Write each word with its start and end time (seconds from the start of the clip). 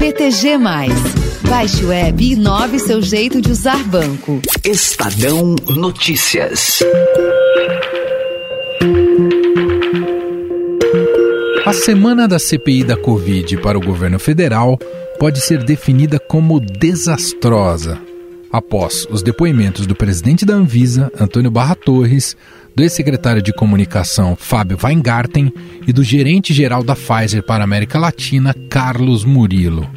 BTG. 0.00 0.56
Baixe 1.46 1.84
o 1.84 1.88
web 1.88 2.24
e 2.24 2.32
inove 2.32 2.78
seu 2.78 3.02
jeito 3.02 3.38
de 3.38 3.52
usar 3.52 3.84
banco. 3.84 4.40
Estadão 4.64 5.54
Notícias. 5.76 6.82
A 11.66 11.72
semana 11.74 12.26
da 12.26 12.38
CPI 12.38 12.82
da 12.82 12.96
Covid 12.96 13.58
para 13.58 13.76
o 13.76 13.80
governo 13.82 14.18
federal 14.18 14.78
pode 15.18 15.42
ser 15.42 15.62
definida 15.64 16.18
como 16.18 16.58
desastrosa. 16.58 18.00
Após 18.50 19.06
os 19.10 19.22
depoimentos 19.22 19.86
do 19.86 19.94
presidente 19.94 20.46
da 20.46 20.54
Anvisa, 20.54 21.12
Antônio 21.20 21.50
Barra 21.50 21.74
Torres, 21.74 22.34
do 22.74 22.82
ex-secretário 22.82 23.42
de 23.42 23.52
comunicação 23.52 24.36
Fábio 24.36 24.78
Weingarten 24.82 25.52
e 25.86 25.92
do 25.92 26.02
gerente-geral 26.02 26.82
da 26.82 26.94
Pfizer 26.94 27.42
para 27.42 27.62
a 27.62 27.64
América 27.64 27.98
Latina, 27.98 28.54
Carlos 28.68 29.24
Murilo. 29.24 29.88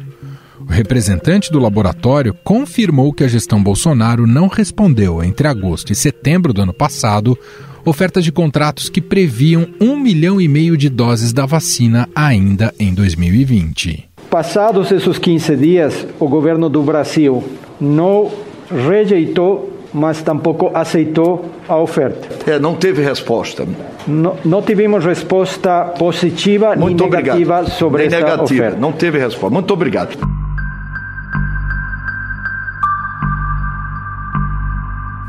O 0.60 0.72
representante 0.72 1.52
do 1.52 1.58
laboratório 1.58 2.34
confirmou 2.42 3.12
que 3.12 3.22
a 3.22 3.28
gestão 3.28 3.62
Bolsonaro 3.62 4.26
não 4.26 4.48
respondeu 4.48 5.22
entre 5.22 5.46
agosto 5.46 5.92
e 5.92 5.94
setembro 5.94 6.52
do 6.52 6.62
ano 6.62 6.72
passado 6.72 7.38
ofertas 7.84 8.24
de 8.24 8.32
contratos 8.32 8.88
que 8.88 9.00
previam 9.00 9.66
um 9.80 9.96
milhão 9.96 10.40
e 10.40 10.48
meio 10.48 10.76
de 10.76 10.88
doses 10.88 11.32
da 11.32 11.44
vacina 11.44 12.08
ainda 12.14 12.72
em 12.78 12.94
2020. 12.94 14.08
Passados 14.30 14.90
esses 14.90 15.18
15 15.18 15.56
dias, 15.56 16.06
o 16.18 16.26
governo 16.26 16.68
do 16.68 16.82
Brasil 16.82 17.44
não 17.80 18.32
rejeitou 18.70 19.73
mas 19.94 20.20
tampouco 20.20 20.70
aceitou 20.74 21.50
a 21.68 21.76
oferta. 21.76 22.50
É, 22.50 22.58
não 22.58 22.74
teve 22.74 23.00
resposta. 23.02 23.66
Não, 24.06 24.36
não 24.44 24.60
tivemos 24.60 25.04
resposta 25.04 25.84
positiva 25.98 26.74
Muito 26.74 27.04
nem 27.04 27.10
negativa 27.10 27.58
obrigado. 27.60 27.78
sobre 27.78 27.98
nem 27.98 28.06
essa 28.08 28.26
negativa. 28.26 28.62
oferta. 28.64 28.80
Não 28.80 28.92
teve 28.92 29.18
resposta. 29.18 29.54
Muito 29.54 29.72
obrigado. 29.72 30.18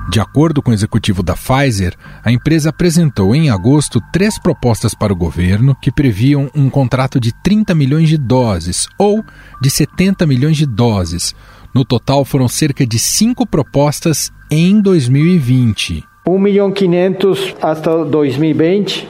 De 0.09 0.19
acordo 0.21 0.61
com 0.61 0.71
o 0.71 0.73
executivo 0.73 1.21
da 1.21 1.35
Pfizer, 1.35 1.93
a 2.23 2.31
empresa 2.31 2.69
apresentou 2.69 3.35
em 3.35 3.49
agosto 3.49 3.99
três 4.13 4.39
propostas 4.39 4.93
para 4.93 5.11
o 5.11 5.15
governo 5.15 5.75
que 5.75 5.91
previam 5.91 6.49
um 6.55 6.69
contrato 6.69 7.19
de 7.19 7.33
30 7.43 7.75
milhões 7.75 8.07
de 8.07 8.17
doses 8.17 8.87
ou 8.97 9.21
de 9.61 9.69
70 9.69 10.25
milhões 10.25 10.55
de 10.55 10.65
doses 10.65 11.35
no 11.75 11.83
total, 11.83 12.23
foram 12.23 12.47
cerca 12.47 12.87
de 12.87 12.97
cinco 12.97 13.45
propostas 13.45 14.31
em 14.49 14.79
2020. 14.79 16.05
1 16.27 16.39
milhão 16.39 16.71
500 16.71 17.55
até 17.61 18.03
2020, 18.03 19.07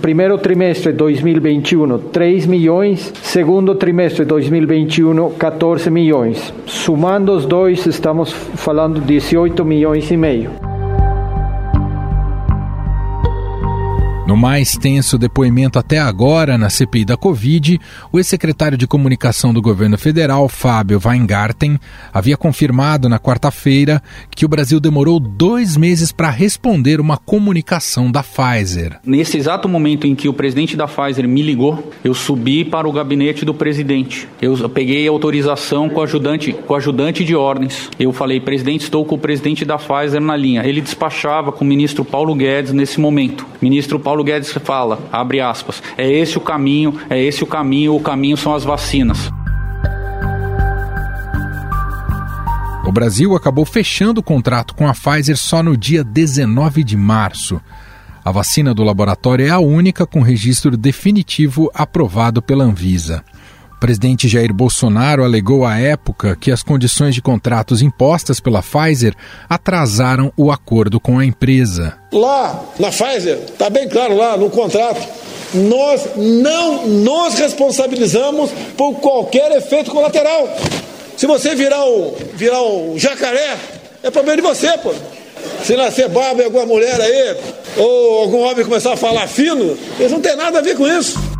primeiro 0.00 0.38
trimestre 0.38 0.92
de 0.92 0.98
2021 0.98 1.98
3 1.98 2.46
milhões, 2.46 3.12
segundo 3.22 3.74
trimestre 3.74 4.22
de 4.22 4.28
2021 4.28 5.30
14 5.30 5.90
milhões. 5.90 6.54
Somando 6.66 7.32
os 7.32 7.44
dois, 7.44 7.84
estamos 7.86 8.30
falando 8.30 9.00
18 9.00 9.64
milhões 9.64 10.08
e 10.12 10.16
meio. 10.16 10.73
No 14.34 14.40
mais 14.40 14.76
tenso 14.76 15.16
depoimento 15.16 15.78
até 15.78 15.96
agora 15.96 16.58
na 16.58 16.68
CPI 16.68 17.04
da 17.04 17.16
Covid, 17.16 17.78
o 18.10 18.18
ex-secretário 18.18 18.76
de 18.76 18.84
comunicação 18.84 19.54
do 19.54 19.62
governo 19.62 19.96
federal, 19.96 20.48
Fábio 20.48 21.00
Weingarten, 21.04 21.78
havia 22.12 22.36
confirmado 22.36 23.08
na 23.08 23.20
quarta-feira 23.20 24.02
que 24.34 24.44
o 24.44 24.48
Brasil 24.48 24.80
demorou 24.80 25.20
dois 25.20 25.76
meses 25.76 26.10
para 26.10 26.30
responder 26.30 27.00
uma 27.00 27.16
comunicação 27.16 28.10
da 28.10 28.24
Pfizer. 28.24 28.98
Nesse 29.06 29.36
exato 29.36 29.68
momento 29.68 30.04
em 30.04 30.16
que 30.16 30.28
o 30.28 30.32
presidente 30.32 30.76
da 30.76 30.88
Pfizer 30.88 31.28
me 31.28 31.40
ligou, 31.40 31.92
eu 32.02 32.12
subi 32.12 32.64
para 32.64 32.88
o 32.88 32.92
gabinete 32.92 33.44
do 33.44 33.54
presidente. 33.54 34.26
Eu 34.42 34.68
peguei 34.68 35.06
autorização 35.06 35.88
com 35.88 36.00
o 36.00 36.02
ajudante, 36.02 36.52
com 36.52 36.72
o 36.72 36.76
ajudante 36.76 37.24
de 37.24 37.36
ordens. 37.36 37.88
Eu 38.00 38.12
falei, 38.12 38.40
presidente, 38.40 38.82
estou 38.82 39.04
com 39.04 39.14
o 39.14 39.18
presidente 39.18 39.64
da 39.64 39.78
Pfizer 39.78 40.20
na 40.20 40.36
linha. 40.36 40.66
Ele 40.66 40.80
despachava 40.80 41.52
com 41.52 41.64
o 41.64 41.68
ministro 41.68 42.04
Paulo 42.04 42.34
Guedes 42.34 42.72
nesse 42.72 42.98
momento. 42.98 43.46
Ministro 43.62 44.00
Paulo 44.00 44.23
Paulo 44.23 44.23
Guedes 44.24 44.52
fala, 44.52 44.98
abre 45.12 45.40
aspas, 45.40 45.82
é 45.96 46.10
esse 46.10 46.36
o 46.36 46.40
caminho, 46.40 46.98
é 47.08 47.22
esse 47.22 47.44
o 47.44 47.46
caminho, 47.46 47.94
o 47.94 48.00
caminho 48.00 48.36
são 48.36 48.54
as 48.54 48.64
vacinas. 48.64 49.30
O 52.86 52.92
Brasil 52.92 53.34
acabou 53.34 53.64
fechando 53.64 54.20
o 54.20 54.22
contrato 54.22 54.74
com 54.74 54.86
a 54.86 54.92
Pfizer 54.92 55.36
só 55.36 55.62
no 55.62 55.76
dia 55.76 56.04
19 56.04 56.84
de 56.84 56.96
março. 56.96 57.60
A 58.24 58.30
vacina 58.30 58.74
do 58.74 58.82
laboratório 58.82 59.46
é 59.46 59.50
a 59.50 59.58
única 59.58 60.06
com 60.06 60.20
registro 60.20 60.76
definitivo 60.76 61.70
aprovado 61.74 62.42
pela 62.42 62.64
Anvisa. 62.64 63.24
Presidente 63.84 64.26
Jair 64.28 64.50
Bolsonaro 64.50 65.22
alegou 65.22 65.62
à 65.62 65.78
época 65.78 66.34
que 66.40 66.50
as 66.50 66.62
condições 66.62 67.14
de 67.14 67.20
contratos 67.20 67.82
impostas 67.82 68.40
pela 68.40 68.62
Pfizer 68.62 69.14
atrasaram 69.46 70.32
o 70.38 70.50
acordo 70.50 70.98
com 70.98 71.18
a 71.18 71.24
empresa. 71.26 71.94
Lá 72.10 72.64
na 72.80 72.88
Pfizer, 72.88 73.40
está 73.46 73.68
bem 73.68 73.86
claro 73.86 74.16
lá 74.16 74.38
no 74.38 74.48
contrato, 74.48 75.06
nós 75.52 76.00
não 76.16 76.86
nos 76.86 77.34
responsabilizamos 77.34 78.50
por 78.74 78.94
qualquer 79.00 79.52
efeito 79.52 79.90
colateral. 79.90 80.48
Se 81.14 81.26
você 81.26 81.54
virar 81.54 81.84
o, 81.84 82.16
virar 82.36 82.62
o 82.62 82.98
jacaré, 82.98 83.58
é 84.02 84.10
problema 84.10 84.36
de 84.36 84.48
você, 84.48 84.78
pô. 84.78 84.94
Se 85.62 85.76
nascer 85.76 86.08
barba 86.08 86.40
em 86.40 86.46
alguma 86.46 86.64
mulher 86.64 86.98
aí, 86.98 87.36
ou 87.76 88.20
algum 88.20 88.48
homem 88.48 88.64
começar 88.64 88.94
a 88.94 88.96
falar 88.96 89.28
fino, 89.28 89.76
eles 90.00 90.10
não 90.10 90.22
tem 90.22 90.34
nada 90.36 90.60
a 90.60 90.62
ver 90.62 90.74
com 90.74 90.88
isso. 90.88 91.33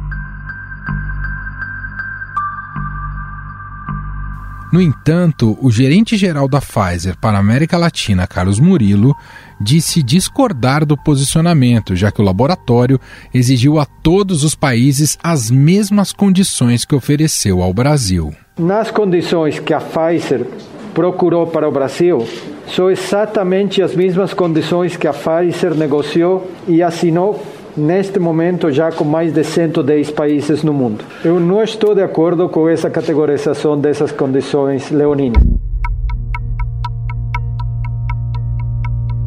No 4.75 4.83
entanto, 4.83 5.57
o 5.62 5.71
gerente-geral 5.71 6.49
da 6.49 6.61
Pfizer 6.61 7.17
para 7.21 7.37
a 7.37 7.41
América 7.41 7.79
Latina, 7.79 8.27
Carlos 8.27 8.59
Murilo, 8.59 9.15
disse 9.61 10.03
discordar 10.03 10.85
do 10.85 10.97
posicionamento, 10.97 11.95
já 11.95 12.11
que 12.11 12.21
o 12.21 12.25
laboratório 12.25 12.99
exigiu 13.33 13.79
a 13.79 13.87
todos 13.87 14.43
os 14.43 14.57
países 14.57 15.17
as 15.23 15.49
mesmas 15.49 16.12
condições 16.12 16.85
que 16.85 16.93
ofereceu 16.93 17.62
ao 17.62 17.73
Brasil. 17.73 18.35
Nas 18.59 18.91
condições 18.91 19.61
que 19.61 19.73
a 19.73 19.81
Pfizer 19.81 20.45
procurou 20.93 21.47
para 21.47 21.69
o 21.69 21.71
Brasil, 21.71 22.27
são 22.67 22.91
exatamente 22.91 23.81
as 23.81 23.95
mesmas 23.95 24.35
condições 24.35 24.97
que 24.97 25.06
a 25.06 25.12
Pfizer 25.12 25.73
negociou 25.77 26.51
e 26.67 26.83
assinou 26.83 27.41
neste 27.77 28.19
momento 28.19 28.71
já 28.71 28.91
com 28.91 29.05
mais 29.05 29.33
de 29.33 29.45
110 29.45 30.11
países 30.11 30.62
no 30.62 30.73
mundo. 30.73 31.05
Eu 31.25 31.41
não 31.41 31.62
estou 31.62 31.95
de 31.95 32.03
acordo 32.03 32.49
com 32.49 32.69
essa 32.69 32.91
categorização 32.91 33.79
dessas 33.79 34.12
condições 34.12 34.91
leoninas. 34.91 35.43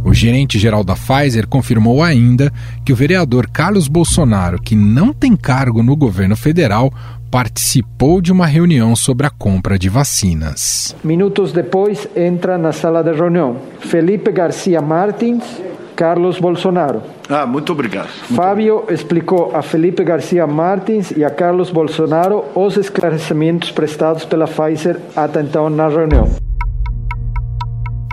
O 0.07 0.13
gerente-geral 0.13 0.85
da 0.85 0.95
Pfizer 0.95 1.45
confirmou 1.47 2.01
ainda 2.01 2.49
que 2.85 2.93
o 2.93 2.95
vereador 2.95 3.49
Carlos 3.51 3.89
Bolsonaro, 3.89 4.57
que 4.57 4.73
não 4.73 5.11
tem 5.11 5.35
cargo 5.35 5.83
no 5.83 5.97
governo 5.97 6.33
federal, 6.37 6.93
participou 7.29 8.21
de 8.21 8.31
uma 8.31 8.45
reunião 8.45 8.95
sobre 8.95 9.27
a 9.27 9.29
compra 9.29 9.77
de 9.77 9.89
vacinas. 9.89 10.95
Minutos 11.03 11.51
depois, 11.51 12.07
entra 12.15 12.57
na 12.57 12.71
sala 12.71 13.03
de 13.03 13.11
reunião 13.11 13.57
Felipe 13.79 14.31
Garcia 14.31 14.81
Martins, 14.81 15.43
Carlos 15.97 16.39
Bolsonaro. 16.39 17.01
Ah, 17.27 17.47
muito 17.47 17.73
obrigado. 17.73 18.07
Muito 18.07 18.35
Fábio 18.35 18.75
obrigado. 18.75 18.95
explicou 18.95 19.51
a 19.55 19.63
Felipe 19.63 20.03
Garcia 20.03 20.45
Martins 20.45 21.09
e 21.11 21.25
a 21.25 21.29
Carlos 21.31 21.71
Bolsonaro 21.71 22.45
os 22.55 22.77
esclarecimentos 22.77 23.71
prestados 23.71 24.23
pela 24.23 24.47
Pfizer 24.47 24.97
até 25.15 25.41
então 25.41 25.69
na 25.71 25.89
reunião. 25.89 26.29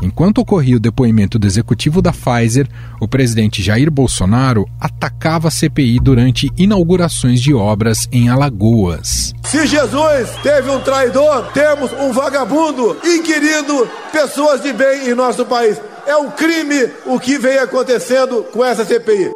Enquanto 0.03 0.39
ocorria 0.39 0.77
o 0.77 0.81
depoimento 0.81 1.39
do 1.39 1.47
executivo 1.47 2.03
da 2.03 2.13
Pfizer, 2.13 2.69
o 3.01 3.09
presidente 3.09 3.63
Jair 3.63 3.91
Bolsonaro 3.91 4.67
atacava 4.81 5.49
a 5.49 5.51
CPI 5.51 5.99
durante 5.99 6.51
inaugurações 6.59 7.41
de 7.41 7.55
obras 7.55 8.09
em 8.13 8.29
Alagoas. 8.29 9.35
Se 9.45 9.67
Jesus 9.67 10.31
teve 10.43 10.71
um 10.71 10.81
traidor, 10.81 11.51
temos 11.53 11.93
um 11.93 12.13
vagabundo 12.13 12.97
inquirindo 13.05 13.89
pessoas 14.13 14.63
de 14.63 14.73
bem 14.73 15.09
em 15.09 15.15
nosso 15.15 15.45
país. 15.47 15.81
É 16.07 16.17
um 16.17 16.31
crime 16.31 16.91
o 17.07 17.19
que 17.19 17.39
vem 17.39 17.57
acontecendo 17.57 18.45
com 18.53 18.63
essa 18.63 18.85
CPI. 18.85 19.31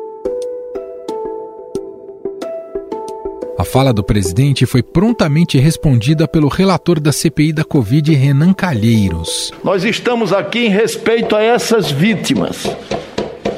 A 3.59 3.65
fala 3.65 3.91
do 3.93 4.05
presidente 4.05 4.67
foi 4.67 4.83
prontamente 4.83 5.59
respondida 5.59 6.29
pelo 6.29 6.47
relator 6.47 7.01
da 7.01 7.11
CPI 7.11 7.55
da 7.55 7.65
Covid, 7.65 8.15
Renan 8.15 8.53
Calheiros. 8.53 9.51
Nós 9.65 9.83
estamos 9.83 10.33
aqui 10.33 10.67
em 10.67 10.69
respeito 10.69 11.35
a 11.35 11.43
essas 11.43 11.91
vítimas. 11.91 12.67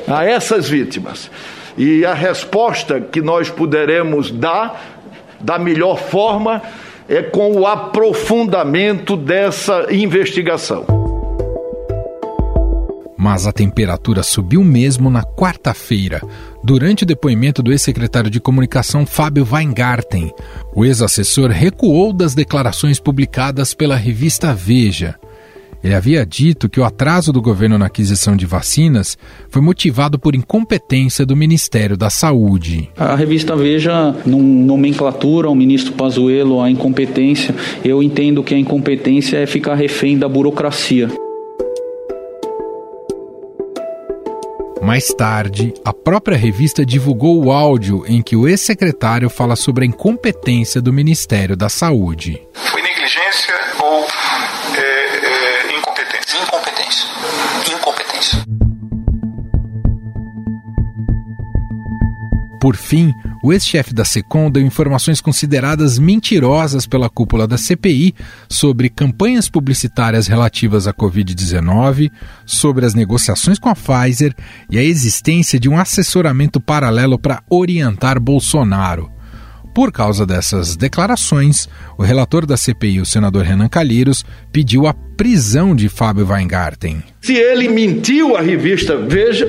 A 0.07 0.25
essas 0.25 0.69
vítimas. 0.69 1.29
E 1.77 2.05
a 2.05 2.15
resposta 2.15 3.01
que 3.01 3.21
nós 3.21 3.51
poderemos 3.51 4.31
dar 4.31 5.01
da 5.41 5.59
melhor 5.59 5.99
forma 5.99 6.63
é 7.09 7.23
com 7.23 7.53
o 7.57 7.67
aprofundamento 7.67 9.17
dessa 9.17 9.89
investigação. 9.91 11.10
Mas 13.21 13.47
a 13.47 13.53
temperatura 13.53 14.23
subiu 14.23 14.65
mesmo 14.65 15.11
na 15.11 15.23
quarta-feira, 15.23 16.23
durante 16.65 17.03
o 17.03 17.07
depoimento 17.07 17.63
do 17.63 17.71
ex-secretário 17.71 18.31
de 18.31 18.41
comunicação 18.41 19.05
Fábio 19.05 19.47
Weingarten. 19.47 20.33
O 20.75 20.87
ex-assessor 20.87 21.51
recuou 21.51 22.15
das 22.15 22.35
declarações 22.35 22.99
publicadas 22.99 23.75
pela 23.75 23.95
revista 23.95 24.55
Veja. 24.55 25.17
Ele 25.85 25.95
havia 25.95 26.25
dito 26.25 26.67
que 26.67 26.81
o 26.81 26.85
atraso 26.85 27.31
do 27.31 27.43
governo 27.43 27.77
na 27.77 27.87
aquisição 27.87 28.35
de 28.35 28.47
vacinas 28.47 29.19
foi 29.51 29.61
motivado 29.61 30.19
por 30.19 30.35
incompetência 30.35 31.27
do 31.27 31.37
Ministério 31.37 31.99
da 31.99 32.09
Saúde. 32.09 32.89
A 32.97 33.15
revista 33.15 33.55
Veja 33.55 34.15
nomenclatura 34.25 35.51
o 35.51 35.55
ministro 35.55 35.93
Pazuello 35.93 36.63
a 36.63 36.71
incompetência. 36.71 37.55
Eu 37.85 38.03
entendo 38.03 38.43
que 38.43 38.55
a 38.55 38.59
incompetência 38.59 39.37
é 39.37 39.47
ficar 39.47 39.75
refém 39.75 40.17
da 40.17 40.27
burocracia. 40.27 41.11
Mais 44.91 45.07
tarde, 45.15 45.73
a 45.85 45.93
própria 45.93 46.37
revista 46.37 46.85
divulgou 46.85 47.45
o 47.45 47.53
áudio 47.53 48.05
em 48.09 48.21
que 48.21 48.35
o 48.35 48.49
ex-secretário 48.49 49.31
fala 49.31 49.55
sobre 49.55 49.85
a 49.85 49.87
incompetência 49.87 50.83
do 50.83 50.93
Ministério 50.93 51.57
da 51.57 51.69
Saúde. 51.69 52.43
Foi 52.55 52.83
negligência 52.83 53.55
ou 53.81 54.05
é, 54.77 54.81
é, 54.81 55.79
incompetência? 55.79 56.41
Incompetência. 56.43 57.09
Incompetência. 57.73 58.45
Por 62.61 62.75
fim, 62.75 63.15
o 63.43 63.53
ex-chefe 63.53 63.95
da 63.95 64.05
SECOM 64.05 64.51
deu 64.51 64.63
informações 64.63 65.21
consideradas 65.21 65.99
mentirosas 65.99 66.87
pela 66.87 67.09
cúpula 67.09 67.47
da 67.47 67.57
CPI 67.57 68.15
sobre 68.49 68.89
campanhas 68.89 69.49
publicitárias 69.49 70.27
relativas 70.27 70.87
à 70.87 70.93
Covid-19, 70.93 72.11
sobre 72.45 72.85
as 72.85 72.95
negociações 72.95 73.59
com 73.59 73.69
a 73.69 73.75
Pfizer 73.75 74.35
e 74.71 74.79
a 74.79 74.83
existência 74.83 75.59
de 75.59 75.69
um 75.69 75.79
assessoramento 75.79 76.61
paralelo 76.61 77.19
para 77.19 77.43
orientar 77.49 78.21
Bolsonaro. 78.21 79.11
Por 79.75 79.93
causa 79.93 80.27
dessas 80.27 80.77
declarações, 80.77 81.69
o 81.97 82.03
relator 82.03 82.45
da 82.45 82.57
CPI, 82.57 83.01
o 83.01 83.07
senador 83.07 83.45
Renan 83.45 83.69
Calheiros, 83.69 84.25
pediu 84.53 84.87
a 84.87 84.93
prisão 84.93 85.77
de 85.77 85.89
Fábio 85.89 86.27
Weingarten. 86.27 87.03
Se 87.21 87.35
ele 87.35 87.69
mentiu 87.69 88.37
à 88.37 88.41
revista 88.41 88.97
Veja, 88.97 89.49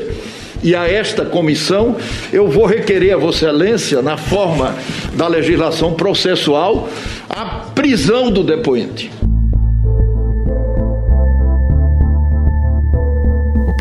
e 0.64 0.76
a 0.76 0.88
esta 0.88 1.26
comissão, 1.26 1.96
eu 2.32 2.48
vou 2.48 2.66
requerer 2.66 3.14
a 3.14 3.18
Vossa 3.18 3.46
Excelência, 3.46 4.02
na 4.02 4.18
forma 4.18 4.76
da 5.14 5.28
legislação 5.28 5.94
processual, 5.94 6.90
a 7.30 7.46
prisão 7.74 8.32
do 8.32 8.44
depoente. 8.44 9.12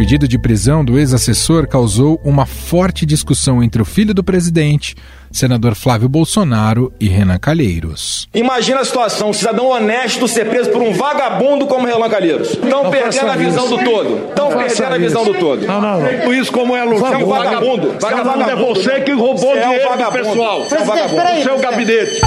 Pedido 0.00 0.26
de 0.26 0.38
prisão 0.38 0.82
do 0.82 0.98
ex-assessor 0.98 1.68
causou 1.68 2.18
uma 2.24 2.46
forte 2.46 3.04
discussão 3.04 3.62
entre 3.62 3.82
o 3.82 3.84
filho 3.84 4.14
do 4.14 4.24
presidente, 4.24 4.96
senador 5.30 5.74
Flávio 5.74 6.08
Bolsonaro 6.08 6.90
e 6.98 7.06
Renan 7.06 7.36
Calheiros. 7.36 8.26
Imagina 8.32 8.80
a 8.80 8.84
situação, 8.86 9.28
um 9.28 9.32
cidadão 9.34 9.66
honesto 9.66 10.26
ser 10.26 10.48
preso 10.48 10.70
por 10.70 10.80
um 10.80 10.94
vagabundo 10.94 11.66
como 11.66 11.86
Renan 11.86 12.08
Calheiros. 12.08 12.52
Estão 12.52 12.90
perdendo 12.90 13.30
a 13.30 13.36
visão 13.36 13.68
do 13.68 13.76
todo. 13.84 14.28
Estão 14.30 14.48
perdendo 14.48 14.94
a 14.94 14.98
visão 14.98 15.22
do 15.22 15.34
todo. 15.34 15.66
Não, 15.66 15.82
não, 15.82 16.00
não. 16.00 16.32
Isso 16.32 16.50
como 16.50 16.74
é, 16.74 16.82
Lucas. 16.82 17.00
Você 17.00 17.14
é 17.14 17.18
um 17.18 17.26
vagabundo. 17.28 17.96
Vagabundo 18.00 18.50
é 18.50 18.56
você 18.56 19.00
que 19.02 19.12
roubou 19.12 19.36
Você 19.36 19.58
é 19.58 19.68
um 19.68 19.70
dinheiro 19.70 19.82
do 19.82 19.88
vagabundo. 19.98 20.24
pessoal. 20.24 20.64
Você 20.64 20.76
é 20.76 20.80
um 20.80 20.84
vagabundo. 20.86 21.22
O 21.40 21.42
seu 21.42 21.58
gabinete. 21.58 22.20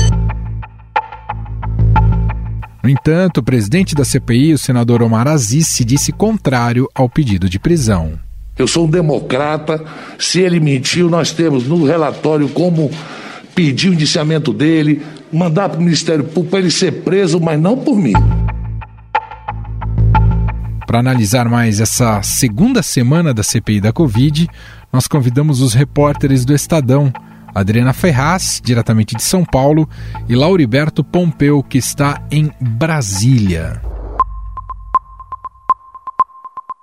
No 2.83 2.89
entanto, 2.89 3.37
o 3.37 3.43
presidente 3.43 3.95
da 3.95 4.03
CPI, 4.03 4.53
o 4.53 4.57
senador 4.57 5.01
Omar 5.01 5.25
Aziz, 5.25 5.67
se 5.67 5.85
disse 5.85 6.11
contrário 6.11 6.89
ao 6.93 7.07
pedido 7.07 7.47
de 7.47 7.57
prisão. 7.57 8.19
Eu 8.57 8.67
sou 8.67 8.85
um 8.85 8.89
democrata. 8.89 9.81
Se 10.19 10.41
ele 10.41 10.59
mentiu, 10.59 11.09
nós 11.09 11.31
temos 11.31 11.65
no 11.65 11.85
relatório 11.85 12.49
como 12.49 12.91
pedir 13.55 13.89
o 13.89 13.93
indiciamento 13.93 14.51
dele, 14.51 15.01
mandar 15.31 15.69
para 15.69 15.79
o 15.79 15.81
Ministério 15.81 16.25
Público 16.25 16.49
para 16.49 16.59
ele 16.59 16.71
ser 16.71 17.03
preso, 17.03 17.39
mas 17.39 17.57
não 17.57 17.77
por 17.77 17.95
mim. 17.95 18.13
Para 20.85 20.99
analisar 20.99 21.47
mais 21.47 21.79
essa 21.79 22.21
segunda 22.21 22.83
semana 22.83 23.33
da 23.33 23.43
CPI 23.43 23.79
da 23.79 23.93
Covid, 23.93 24.49
nós 24.91 25.07
convidamos 25.07 25.61
os 25.61 25.73
repórteres 25.73 26.43
do 26.43 26.53
Estadão, 26.53 27.13
Adriana 27.53 27.93
Ferraz, 27.93 28.61
diretamente 28.63 29.15
de 29.15 29.23
São 29.23 29.45
Paulo, 29.45 29.87
e 30.27 30.35
Lauriberto 30.35 31.03
Pompeu, 31.03 31.61
que 31.63 31.77
está 31.77 32.21
em 32.31 32.51
Brasília. 32.59 33.81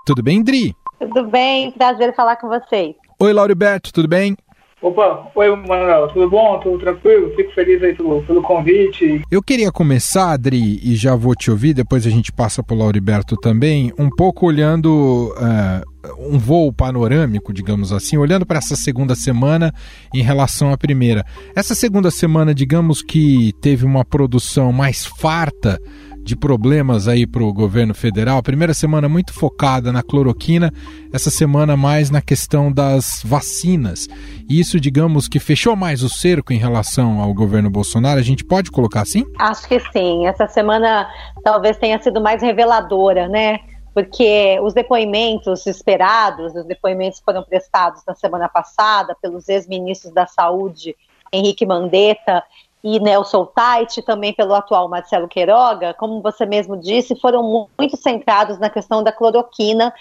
Tudo 0.06 0.22
bem, 0.22 0.42
Dri? 0.42 0.76
Tudo 0.98 1.28
bem, 1.28 1.70
prazer 1.72 2.14
falar 2.14 2.36
com 2.36 2.48
vocês. 2.48 2.94
Oi, 3.18 3.32
Lauriberto, 3.32 3.92
tudo 3.92 4.08
bem? 4.08 4.36
Opa, 4.82 5.30
oi 5.34 5.54
Manuel, 5.54 6.08
tudo 6.08 6.30
bom? 6.30 6.58
Tudo 6.60 6.78
tranquilo? 6.78 7.30
Fico 7.36 7.52
feliz 7.52 7.82
aí 7.82 7.94
pelo, 7.94 8.22
pelo 8.22 8.40
convite. 8.40 9.20
Eu 9.30 9.42
queria 9.42 9.70
começar, 9.70 10.32
Adri, 10.32 10.80
e 10.82 10.96
já 10.96 11.14
vou 11.14 11.34
te 11.34 11.50
ouvir, 11.50 11.74
depois 11.74 12.06
a 12.06 12.10
gente 12.10 12.32
passa 12.32 12.62
para 12.62 12.74
o 12.74 12.78
Lauriberto 12.78 13.36
também, 13.36 13.92
um 13.98 14.08
pouco 14.08 14.46
olhando 14.46 15.34
uh, 15.36 15.89
um 16.18 16.38
voo 16.38 16.72
panorâmico, 16.72 17.52
digamos 17.52 17.92
assim, 17.92 18.16
olhando 18.16 18.46
para 18.46 18.58
essa 18.58 18.76
segunda 18.76 19.14
semana 19.14 19.72
em 20.14 20.22
relação 20.22 20.72
à 20.72 20.78
primeira. 20.78 21.24
Essa 21.54 21.74
segunda 21.74 22.10
semana, 22.10 22.54
digamos 22.54 23.02
que 23.02 23.52
teve 23.60 23.84
uma 23.84 24.04
produção 24.04 24.72
mais 24.72 25.04
farta 25.04 25.80
de 26.22 26.36
problemas 26.36 27.08
aí 27.08 27.26
para 27.26 27.42
o 27.42 27.52
governo 27.52 27.94
federal. 27.94 28.38
A 28.38 28.42
primeira 28.42 28.74
semana 28.74 29.08
muito 29.08 29.32
focada 29.32 29.90
na 29.90 30.02
cloroquina, 30.02 30.72
essa 31.12 31.30
semana 31.30 31.76
mais 31.76 32.10
na 32.10 32.20
questão 32.20 32.70
das 32.70 33.22
vacinas. 33.24 34.06
E 34.48 34.60
isso, 34.60 34.78
digamos 34.78 35.28
que 35.28 35.38
fechou 35.38 35.74
mais 35.74 36.02
o 36.02 36.08
cerco 36.08 36.52
em 36.52 36.58
relação 36.58 37.20
ao 37.20 37.32
governo 37.32 37.70
Bolsonaro. 37.70 38.20
A 38.20 38.22
gente 38.22 38.44
pode 38.44 38.70
colocar 38.70 39.02
assim? 39.02 39.24
Acho 39.38 39.66
que 39.66 39.80
sim. 39.92 40.26
Essa 40.26 40.46
semana 40.46 41.08
talvez 41.42 41.78
tenha 41.78 42.00
sido 42.00 42.20
mais 42.20 42.42
reveladora, 42.42 43.28
né? 43.28 43.60
Porque 43.92 44.58
os 44.62 44.72
depoimentos 44.72 45.66
esperados, 45.66 46.54
os 46.54 46.64
depoimentos 46.64 47.20
foram 47.20 47.42
prestados 47.42 48.02
na 48.06 48.14
semana 48.14 48.48
passada 48.48 49.16
pelos 49.20 49.48
ex-ministros 49.48 50.12
da 50.12 50.26
Saúde, 50.26 50.96
Henrique 51.32 51.66
Mandetta 51.66 52.42
e 52.82 52.98
Nelson 52.98 53.44
Tait, 53.44 54.02
também 54.02 54.32
pelo 54.32 54.54
atual 54.54 54.88
Marcelo 54.88 55.28
Queiroga, 55.28 55.92
como 55.94 56.22
você 56.22 56.46
mesmo 56.46 56.76
disse, 56.76 57.14
foram 57.14 57.68
muito 57.78 57.96
centrados 57.96 58.58
na 58.58 58.70
questão 58.70 59.02
da 59.02 59.12
cloroquina 59.12 59.92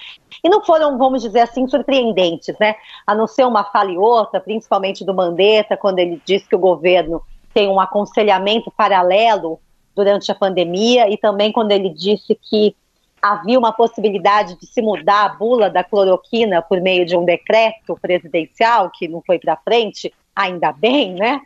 e 0.44 0.50
não 0.50 0.64
foram, 0.64 0.98
vamos 0.98 1.22
dizer 1.22 1.42
assim, 1.42 1.68
surpreendentes, 1.68 2.56
né? 2.58 2.76
A 3.06 3.14
não 3.14 3.28
ser 3.28 3.46
uma 3.46 3.66
fala 3.66 3.92
e 3.92 3.98
outra, 3.98 4.40
principalmente 4.40 5.04
do 5.04 5.14
Mandetta, 5.14 5.76
quando 5.76 6.00
ele 6.00 6.22
diz 6.26 6.48
que 6.48 6.56
o 6.56 6.60
governo 6.60 7.22
tem 7.54 7.68
um 7.68 7.80
aconselhamento 7.80 8.72
paralelo 8.72 9.60
durante 9.94 10.32
a 10.32 10.36
pandemia 10.36 11.10
e 11.10 11.18
também 11.18 11.52
quando 11.52 11.72
ele 11.72 11.90
disse 11.90 12.34
que 12.34 12.74
havia 13.22 13.58
uma 13.58 13.72
possibilidade 13.72 14.58
de 14.60 14.68
se 14.68 14.82
mudar 14.82 15.26
a 15.26 15.30
bula 15.30 15.70
da 15.70 15.84
cloroquina 15.84 16.62
por 16.62 16.80
meio 16.82 17.06
de 17.06 17.16
um 17.18 17.26
decreto 17.26 17.98
presidencial 18.02 18.90
que 18.90 19.08
não 19.08 19.22
foi 19.26 19.40
para 19.40 19.58
frente, 19.58 20.14
ainda 20.36 20.72
bem, 20.72 21.14
né? 21.14 21.42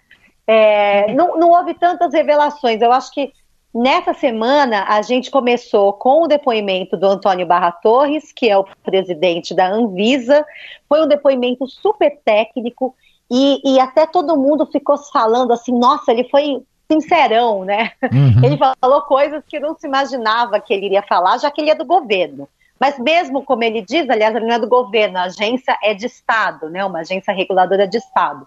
É, 0.45 1.13
não, 1.13 1.37
não, 1.37 1.49
houve 1.49 1.73
tantas 1.73 2.13
revelações. 2.13 2.81
Eu 2.81 2.91
acho 2.91 3.11
que 3.11 3.31
nessa 3.73 4.13
semana 4.13 4.85
a 4.87 5.01
gente 5.01 5.31
começou 5.31 5.93
com 5.93 6.23
o 6.23 6.27
depoimento 6.27 6.97
do 6.97 7.07
Antônio 7.07 7.45
Barra 7.45 7.71
Torres, 7.71 8.31
que 8.31 8.49
é 8.49 8.57
o 8.57 8.65
presidente 8.83 9.53
da 9.53 9.67
Anvisa. 9.69 10.45
Foi 10.87 11.01
um 11.01 11.07
depoimento 11.07 11.67
super 11.67 12.19
técnico 12.23 12.95
e, 13.31 13.75
e 13.75 13.79
até 13.79 14.05
todo 14.05 14.37
mundo 14.37 14.65
ficou 14.65 14.97
falando 14.97 15.53
assim: 15.53 15.71
nossa, 15.77 16.11
ele 16.11 16.25
foi 16.29 16.61
sincerão, 17.01 17.63
né? 17.63 17.91
Uhum. 18.03 18.43
Ele 18.43 18.57
falou 18.57 19.01
coisas 19.01 19.43
que 19.47 19.59
não 19.59 19.75
se 19.75 19.87
imaginava 19.87 20.59
que 20.59 20.73
ele 20.73 20.85
iria 20.85 21.01
falar, 21.01 21.37
já 21.37 21.49
que 21.49 21.61
ele 21.61 21.71
é 21.71 21.75
do 21.75 21.85
governo. 21.85 22.47
Mas 22.79 22.99
mesmo 22.99 23.43
como 23.43 23.63
ele 23.63 23.81
diz, 23.81 24.09
aliás, 24.09 24.35
ele 24.35 24.45
não 24.45 24.55
é 24.55 24.59
do 24.59 24.67
governo, 24.67 25.17
a 25.17 25.23
agência 25.23 25.77
é 25.83 25.93
de 25.93 26.05
Estado, 26.05 26.69
né? 26.69 26.83
Uma 26.83 26.99
agência 26.99 27.33
reguladora 27.33 27.87
de 27.87 27.97
Estado. 27.97 28.45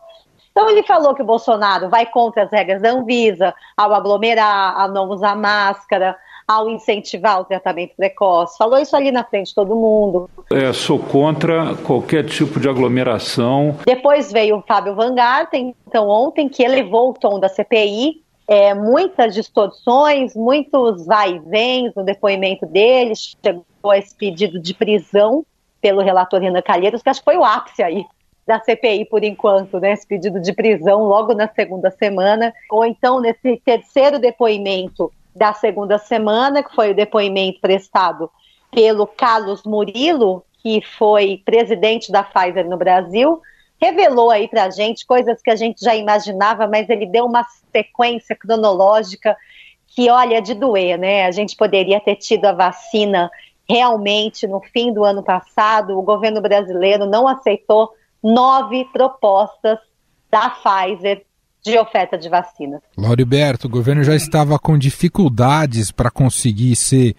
Então 0.50 0.70
ele 0.70 0.82
falou 0.82 1.14
que 1.14 1.22
o 1.22 1.26
Bolsonaro 1.26 1.88
vai 1.88 2.06
contra 2.06 2.44
as 2.44 2.50
regras 2.50 2.80
da 2.80 2.90
Anvisa, 2.90 3.54
ao 3.76 3.92
aglomerar, 3.92 4.78
a 4.78 4.88
não 4.88 5.08
usar 5.08 5.36
máscara, 5.36 6.16
ao 6.46 6.70
incentivar 6.70 7.40
o 7.40 7.44
tratamento 7.44 7.94
precoce. 7.96 8.56
Falou 8.56 8.78
isso 8.78 8.94
ali 8.96 9.10
na 9.10 9.24
frente 9.24 9.48
de 9.48 9.54
todo 9.54 9.74
mundo. 9.74 10.30
É, 10.50 10.72
sou 10.72 10.98
contra 10.98 11.74
qualquer 11.76 12.24
tipo 12.24 12.60
de 12.60 12.68
aglomeração. 12.68 13.76
Depois 13.84 14.32
veio 14.32 14.58
o 14.58 14.62
Fábio 14.62 14.94
Van 14.94 15.14
Garten, 15.14 15.74
então 15.86 16.08
ontem, 16.08 16.48
que 16.48 16.62
elevou 16.62 17.10
o 17.10 17.14
tom 17.14 17.40
da 17.40 17.48
CPI, 17.48 18.22
é, 18.48 18.74
muitas 18.74 19.34
distorções, 19.34 20.34
muitos 20.34 21.04
vai 21.04 21.34
e 21.34 21.38
vens 21.40 21.92
no 21.94 22.04
depoimento 22.04 22.64
dele, 22.66 23.14
chegou 23.16 23.90
a 23.90 23.98
esse 23.98 24.14
pedido 24.14 24.60
de 24.60 24.72
prisão 24.72 25.44
pelo 25.80 26.00
relator 26.00 26.40
Renan 26.40 26.62
Calheiros, 26.62 27.02
que 27.02 27.08
acho 27.08 27.20
que 27.20 27.24
foi 27.24 27.36
o 27.36 27.44
ápice 27.44 27.82
aí 27.82 28.04
da 28.46 28.60
CPI 28.60 29.06
por 29.06 29.24
enquanto, 29.24 29.80
né, 29.80 29.92
esse 29.92 30.06
pedido 30.06 30.40
de 30.40 30.52
prisão 30.52 31.02
logo 31.04 31.34
na 31.34 31.48
segunda 31.48 31.90
semana, 31.90 32.54
ou 32.70 32.84
então 32.84 33.20
nesse 33.20 33.60
terceiro 33.64 34.20
depoimento 34.20 35.12
da 35.34 35.52
segunda 35.52 35.98
semana, 35.98 36.62
que 36.62 36.74
foi 36.74 36.92
o 36.92 36.94
depoimento 36.94 37.60
prestado 37.60 38.30
pelo 38.70 39.06
Carlos 39.06 39.64
Murilo, 39.64 40.44
que 40.62 40.80
foi 40.80 41.42
presidente 41.44 42.12
da 42.12 42.22
Pfizer 42.22 42.68
no 42.68 42.76
Brasil, 42.76 43.40
revelou 43.80 44.30
aí 44.30 44.49
para 44.49 44.64
a 44.64 44.71
gente 44.71 45.06
coisas 45.06 45.40
que 45.42 45.50
a 45.50 45.56
gente 45.56 45.83
já 45.83 45.95
imaginava, 45.95 46.66
mas 46.66 46.88
ele 46.88 47.06
deu 47.06 47.25
uma 47.26 47.45
sequência 47.73 48.35
cronológica 48.35 49.37
que, 49.88 50.11
olha, 50.11 50.40
de 50.42 50.54
doer, 50.54 50.99
né? 50.99 51.25
A 51.25 51.30
gente 51.30 51.56
poderia 51.56 52.00
ter 52.00 52.16
tido 52.16 52.45
a 52.47 52.52
vacina 52.52 53.30
realmente 53.68 54.47
no 54.47 54.61
fim 54.61 54.92
do 54.92 55.04
ano 55.04 55.23
passado, 55.23 55.99
o 55.99 56.02
governo 56.02 56.40
brasileiro 56.40 57.06
não 57.06 57.26
aceitou 57.26 57.90
nove 58.23 58.85
propostas 58.92 59.78
da 60.30 60.50
Pfizer 60.50 61.25
de 61.64 61.76
oferta 61.78 62.16
de 62.16 62.28
vacinas. 62.28 62.80
Lauriberto, 62.97 63.66
o 63.66 63.71
governo 63.71 64.04
já 64.04 64.14
estava 64.14 64.59
com 64.59 64.78
dificuldades 64.78 65.90
para 65.90 66.11
conseguir 66.11 66.76
ser 66.76 67.16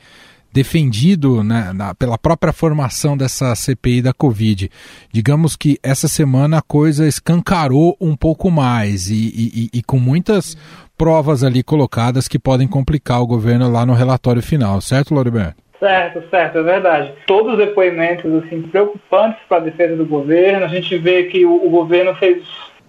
defendido 0.57 1.43
né, 1.43 1.71
na, 1.71 1.93
pela 1.93 2.17
própria 2.17 2.51
formação 2.51 3.15
dessa 3.15 3.53
CPI 3.53 4.01
da 4.01 4.11
Covid. 4.11 4.71
Digamos 5.13 5.55
que 5.55 5.77
essa 5.83 6.07
semana 6.07 6.57
a 6.57 6.61
coisa 6.63 7.07
escancarou 7.07 7.95
um 8.01 8.15
pouco 8.15 8.49
mais 8.49 9.07
e, 9.11 9.13
e, 9.13 9.69
e, 9.71 9.83
com 9.83 9.99
muitas 9.99 10.57
provas 10.97 11.43
ali 11.43 11.61
colocadas 11.61 12.27
que 12.27 12.39
podem 12.39 12.67
complicar 12.67 13.21
o 13.21 13.27
governo 13.27 13.71
lá 13.71 13.85
no 13.85 13.93
relatório 13.93 14.41
final, 14.41 14.81
certo, 14.81 15.13
Lauriberto? 15.13 15.61
Certo, 15.79 16.23
certo, 16.31 16.57
é 16.57 16.63
verdade. 16.63 17.13
Todos 17.27 17.51
os 17.51 17.59
depoimentos 17.59 18.43
assim, 18.43 18.63
preocupantes 18.63 19.39
para 19.47 19.57
a 19.57 19.65
defesa 19.65 19.95
do 19.95 20.07
governo. 20.07 20.65
A 20.65 20.69
gente 20.69 20.97
vê 20.97 21.25
que 21.25 21.45
o, 21.45 21.67
o 21.67 21.69
governo 21.69 22.15
fez 22.15 22.43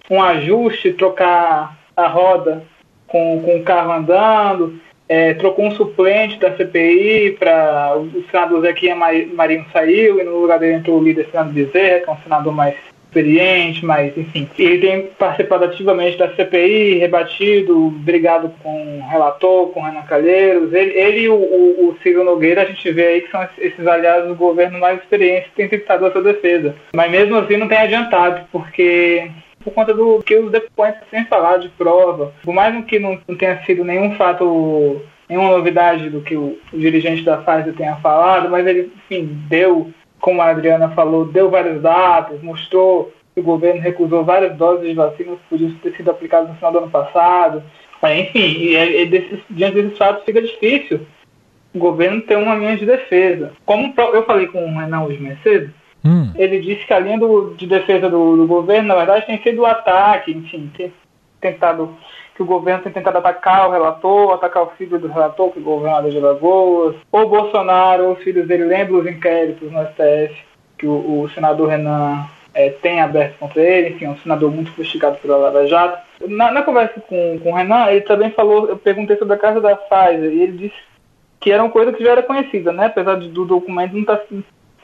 um 0.09 0.19
ajuste, 0.19 0.93
trocar 0.93 1.77
a 1.95 2.07
roda 2.07 2.63
com, 3.05 3.43
com 3.43 3.57
o 3.57 3.63
carro 3.63 3.91
andando, 3.91 4.81
é, 5.09 5.33
trocou 5.33 5.65
um 5.65 5.71
suplente 5.71 6.39
da 6.39 6.55
CPI 6.55 7.35
para 7.39 7.97
o 7.97 8.23
senador 8.29 8.61
Zequinha 8.61 8.95
Marinho 8.95 9.65
saiu 9.73 10.21
e 10.21 10.23
no 10.23 10.39
lugar 10.39 10.59
dele 10.59 10.77
entrou 10.77 10.99
o 10.99 11.03
líder 11.03 11.25
Fernando 11.31 11.53
Bezerra, 11.53 11.99
que 12.01 12.09
é 12.09 12.13
um 12.13 12.17
senador 12.17 12.53
mais 12.53 12.75
experiente, 13.09 13.83
mas 13.83 14.15
enfim. 14.15 14.47
Ele 14.57 14.77
tem 14.77 15.07
participado 15.17 15.65
ativamente 15.65 16.15
da 16.15 16.29
CPI, 16.35 16.99
rebatido, 16.99 17.89
brigado 17.89 18.53
com 18.61 18.99
o 18.99 19.09
relator, 19.09 19.69
com 19.69 19.79
o 19.79 19.83
Renan 19.83 20.03
Calheiros. 20.03 20.71
Ele, 20.71 20.91
ele 20.91 21.19
e 21.21 21.29
o, 21.29 21.33
o, 21.33 21.89
o 21.89 21.97
Ciro 22.03 22.23
Nogueira, 22.23 22.61
a 22.61 22.65
gente 22.65 22.91
vê 22.91 23.07
aí 23.07 23.21
que 23.21 23.31
são 23.31 23.47
esses 23.57 23.87
aliados 23.87 24.27
do 24.27 24.35
governo 24.35 24.79
mais 24.79 24.99
experientes 24.99 25.49
que 25.49 25.55
têm 25.55 25.67
tentado 25.67 26.05
a 26.05 26.11
sua 26.11 26.21
defesa. 26.21 26.75
Mas 26.93 27.09
mesmo 27.09 27.35
assim 27.35 27.57
não 27.57 27.67
tem 27.67 27.79
adiantado, 27.79 28.45
porque 28.51 29.27
por 29.69 29.73
conta 29.75 29.93
do 29.93 30.21
que 30.23 30.35
os 30.35 30.51
depoentes 30.51 31.01
sem 31.09 31.25
falar 31.25 31.57
de 31.57 31.69
prova, 31.69 32.33
por 32.43 32.53
mais 32.53 32.83
que 32.85 32.99
não, 32.99 33.19
não 33.27 33.35
tenha 33.35 33.63
sido 33.65 33.83
nenhum 33.83 34.15
fato 34.15 35.01
nenhuma 35.29 35.51
novidade 35.51 36.09
do 36.09 36.21
que 36.21 36.35
o, 36.35 36.57
o 36.73 36.77
dirigente 36.77 37.23
da 37.23 37.37
Pfizer 37.37 37.75
tenha 37.75 37.95
falado, 37.97 38.49
mas 38.49 38.65
ele, 38.65 38.91
enfim, 38.95 39.29
deu 39.47 39.91
como 40.19 40.41
a 40.41 40.49
Adriana 40.49 40.89
falou, 40.89 41.25
deu 41.25 41.49
vários 41.49 41.81
dados, 41.81 42.41
mostrou 42.41 43.13
que 43.33 43.39
o 43.39 43.43
governo 43.43 43.79
recusou 43.79 44.25
várias 44.25 44.55
doses 44.57 44.87
de 44.87 44.95
vacinas 44.95 45.37
que 45.37 45.49
podiam 45.49 45.71
ter 45.75 45.95
sido 45.95 46.09
aplicadas 46.09 46.49
no 46.49 46.55
final 46.55 46.71
do 46.71 46.77
ano 46.79 46.89
passado. 46.89 47.63
Enfim, 48.03 48.39
e, 48.39 48.75
e 48.75 49.05
desses, 49.05 49.39
diante 49.49 49.75
desses 49.75 49.97
fatos 49.97 50.23
fica 50.25 50.41
difícil 50.41 51.01
o 51.73 51.77
governo 51.77 52.21
ter 52.21 52.35
uma 52.35 52.55
linha 52.55 52.75
de 52.75 52.85
defesa. 52.85 53.51
Como 53.65 53.93
eu 53.97 54.25
falei 54.25 54.47
com 54.47 54.63
o 54.65 54.79
Renan 54.79 55.03
hoje 55.03 55.21
mais 55.21 55.41
cedo, 55.43 55.71
hum. 56.09 56.31
ele 56.35 56.59
disse 56.59 56.85
que 56.85 56.93
a 56.93 56.99
linha 56.99 57.19
do, 57.19 57.53
de 57.55 57.67
defesa 57.67 58.09
do, 58.09 58.37
do, 58.37 58.47
governo, 58.47 58.87
na 58.87 58.95
verdade, 58.95 59.25
tem 59.25 59.41
sido 59.41 59.61
o 59.61 59.65
ataque, 59.65 60.31
enfim, 60.31 60.71
tentado 61.39 61.95
que 62.35 62.43
o 62.43 62.45
governo 62.45 62.83
tem 62.83 62.91
tentado 62.91 63.17
atacar 63.17 63.67
o 63.67 63.71
relator, 63.71 64.33
atacar 64.33 64.63
o 64.63 64.71
filho 64.77 64.97
do 64.97 65.09
relator, 65.09 65.51
que 65.51 65.59
o 65.59 65.63
governador 65.63 66.09
de 66.09 66.19
Lagoas, 66.19 66.95
ou 67.11 67.29
Bolsonaro, 67.29 68.13
os 68.13 68.23
filhos 68.23 68.47
dele 68.47 68.63
lembram 68.63 68.99
os 68.99 69.07
inquéritos 69.07 69.69
no 69.69 69.85
STF 69.87 70.49
que 70.79 70.87
o, 70.87 71.21
o 71.21 71.29
senador 71.35 71.67
Renan 71.67 72.25
é, 72.53 72.69
tem 72.69 73.01
aberto 73.01 73.37
contra 73.37 73.61
ele, 73.61 73.89
enfim, 73.89 74.05
é 74.05 74.09
um 74.09 74.17
senador 74.17 74.49
muito 74.51 74.71
investigado 74.71 75.17
pela 75.17 75.37
Lava 75.37 75.67
Jato. 75.67 75.99
Na, 76.27 76.51
na, 76.51 76.63
conversa 76.63 76.99
com, 77.01 77.39
com 77.39 77.51
o 77.51 77.55
Renan, 77.55 77.87
ele 77.91 78.01
também 78.01 78.31
falou, 78.31 78.67
eu 78.67 78.77
perguntei 78.77 79.17
sobre 79.17 79.35
a 79.35 79.37
casa 79.37 79.61
da 79.61 79.75
Pfizer, 79.75 80.31
e 80.31 80.41
ele 80.41 80.53
disse 80.53 80.75
que 81.39 81.51
era 81.51 81.61
uma 81.61 81.71
coisa 81.71 81.93
que 81.93 82.03
já 82.03 82.11
era 82.11 82.23
conhecida, 82.23 82.71
né? 82.71 82.87
Apesar 82.87 83.15
de, 83.15 83.29
do 83.29 83.45
documento 83.45 83.93
não 83.93 84.01
estar 84.01 84.17
tá 84.17 84.25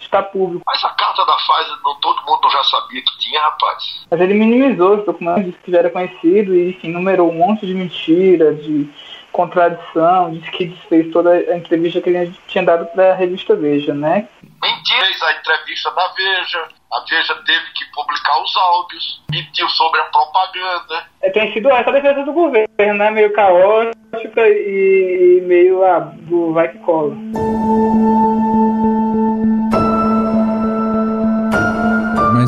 está 0.06 0.24
público. 0.24 0.64
Mas 0.66 0.84
a 0.84 0.90
carta 0.90 1.26
da 1.26 1.34
Pfizer, 1.34 1.78
não, 1.84 1.96
todo 2.00 2.24
mundo 2.26 2.50
já 2.50 2.64
sabia 2.64 3.02
que 3.02 3.18
tinha, 3.20 3.42
rapaz. 3.42 4.06
Mas 4.10 4.22
ele 4.22 4.34
minimizou 4.34 4.98
os 4.98 5.06
documentos, 5.06 5.46
disse 5.46 5.58
que 5.60 5.72
já 5.72 5.80
era 5.80 5.90
conhecido 5.90 6.56
e, 6.56 6.70
enfim, 6.70 6.92
numerou 6.92 7.30
um 7.30 7.36
monte 7.36 7.66
de 7.66 7.74
mentira, 7.74 8.54
de 8.54 8.90
contradição, 9.32 10.32
disse 10.32 10.50
que 10.52 10.66
desfez 10.68 11.12
toda 11.12 11.32
a 11.32 11.58
entrevista 11.58 12.00
que 12.00 12.10
ele 12.10 12.34
tinha 12.48 12.64
dado 12.64 12.86
para 12.88 13.12
a 13.12 13.16
revista 13.16 13.54
Veja, 13.54 13.94
né? 13.94 14.30
Mentira, 14.42 15.06
fez 15.06 15.24
a 15.24 15.34
entrevista 15.34 15.92
na 15.92 16.08
Veja, 16.08 16.68
a 16.94 17.04
Veja 17.10 17.36
teve 17.46 17.66
que 17.74 17.86
publicar 17.94 18.42
os 18.42 18.56
áudios, 18.56 19.22
mentiu 19.30 19.68
sobre 19.70 20.00
a 20.00 20.06
propaganda. 20.06 21.06
É, 21.22 21.30
tem 21.30 21.52
sido 21.52 21.70
essa 21.70 21.90
a 21.90 21.94
defesa 21.94 22.24
do 22.24 22.32
governo, 22.32 22.94
né? 22.94 23.12
Meio 23.12 23.34
caótica 23.34 24.48
e 24.48 25.42
meio 25.46 25.84
ah, 25.84 26.00
do 26.00 26.54
vai 26.54 26.70
que 26.70 26.80
cola. 26.80 27.14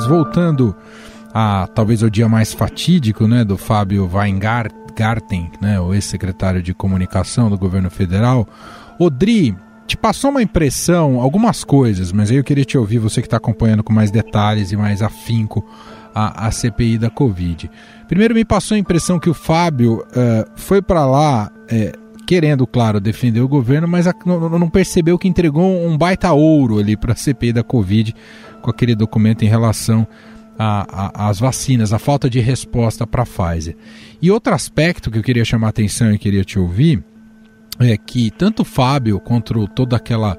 Voltando 0.07 0.75
a 1.33 1.67
talvez 1.67 2.01
o 2.01 2.09
dia 2.09 2.27
mais 2.27 2.53
fatídico, 2.53 3.27
né, 3.27 3.43
do 3.43 3.57
Fábio 3.57 4.09
Weingarten, 4.11 5.51
né, 5.61 5.79
o 5.79 5.93
ex-secretário 5.93 6.63
de 6.63 6.73
comunicação 6.73 7.49
do 7.49 7.57
governo 7.57 7.89
federal, 7.89 8.47
Odri, 8.97 9.55
te 9.85 9.95
passou 9.95 10.31
uma 10.31 10.41
impressão, 10.41 11.21
algumas 11.21 11.63
coisas, 11.63 12.11
mas 12.11 12.31
aí 12.31 12.37
eu 12.37 12.43
queria 12.43 12.65
te 12.65 12.77
ouvir, 12.77 12.97
você 12.97 13.21
que 13.21 13.27
está 13.27 13.37
acompanhando 13.37 13.83
com 13.83 13.93
mais 13.93 14.11
detalhes 14.11 14.71
e 14.71 14.77
mais 14.77 15.01
afinco 15.01 15.65
a, 16.13 16.47
a 16.47 16.51
CPI 16.51 16.97
da 16.97 17.09
Covid. 17.09 17.69
Primeiro 18.07 18.33
me 18.33 18.43
passou 18.43 18.75
a 18.75 18.79
impressão 18.79 19.19
que 19.19 19.29
o 19.29 19.33
Fábio 19.33 19.99
uh, 19.99 20.49
foi 20.55 20.81
para 20.81 21.05
lá 21.05 21.51
uh, 21.51 22.07
querendo, 22.25 22.67
claro, 22.67 22.99
defender 22.99 23.39
o 23.39 23.47
governo, 23.47 23.87
mas 23.87 24.05
a, 24.05 24.13
não, 24.25 24.49
não, 24.59 24.69
percebeu 24.69 25.17
que 25.17 25.29
entregou 25.29 25.87
um 25.87 25.97
baita 25.97 26.33
ouro 26.33 26.79
ali 26.79 26.97
para 26.97 27.13
a 27.13 27.15
CPI 27.15 27.53
da 27.53 27.63
Covid 27.63 28.13
com 28.61 28.69
aquele 28.69 28.95
documento 28.95 29.43
em 29.43 29.47
relação 29.47 30.07
às 30.57 31.39
vacinas, 31.39 31.93
a 31.93 31.99
falta 31.99 32.29
de 32.29 32.39
resposta 32.39 33.05
para 33.05 33.23
a 33.23 33.25
Pfizer. 33.25 33.75
E 34.21 34.31
outro 34.31 34.53
aspecto 34.53 35.11
que 35.11 35.19
eu 35.19 35.23
queria 35.23 35.45
chamar 35.45 35.67
a 35.67 35.69
atenção 35.69 36.11
e 36.11 36.17
queria 36.17 36.43
te 36.43 36.57
ouvir 36.57 37.03
é 37.79 37.95
que 37.95 38.31
tanto 38.31 38.63
o 38.63 38.65
Fábio 38.65 39.19
quanto 39.19 39.67
toda 39.67 39.95
aquela 39.95 40.37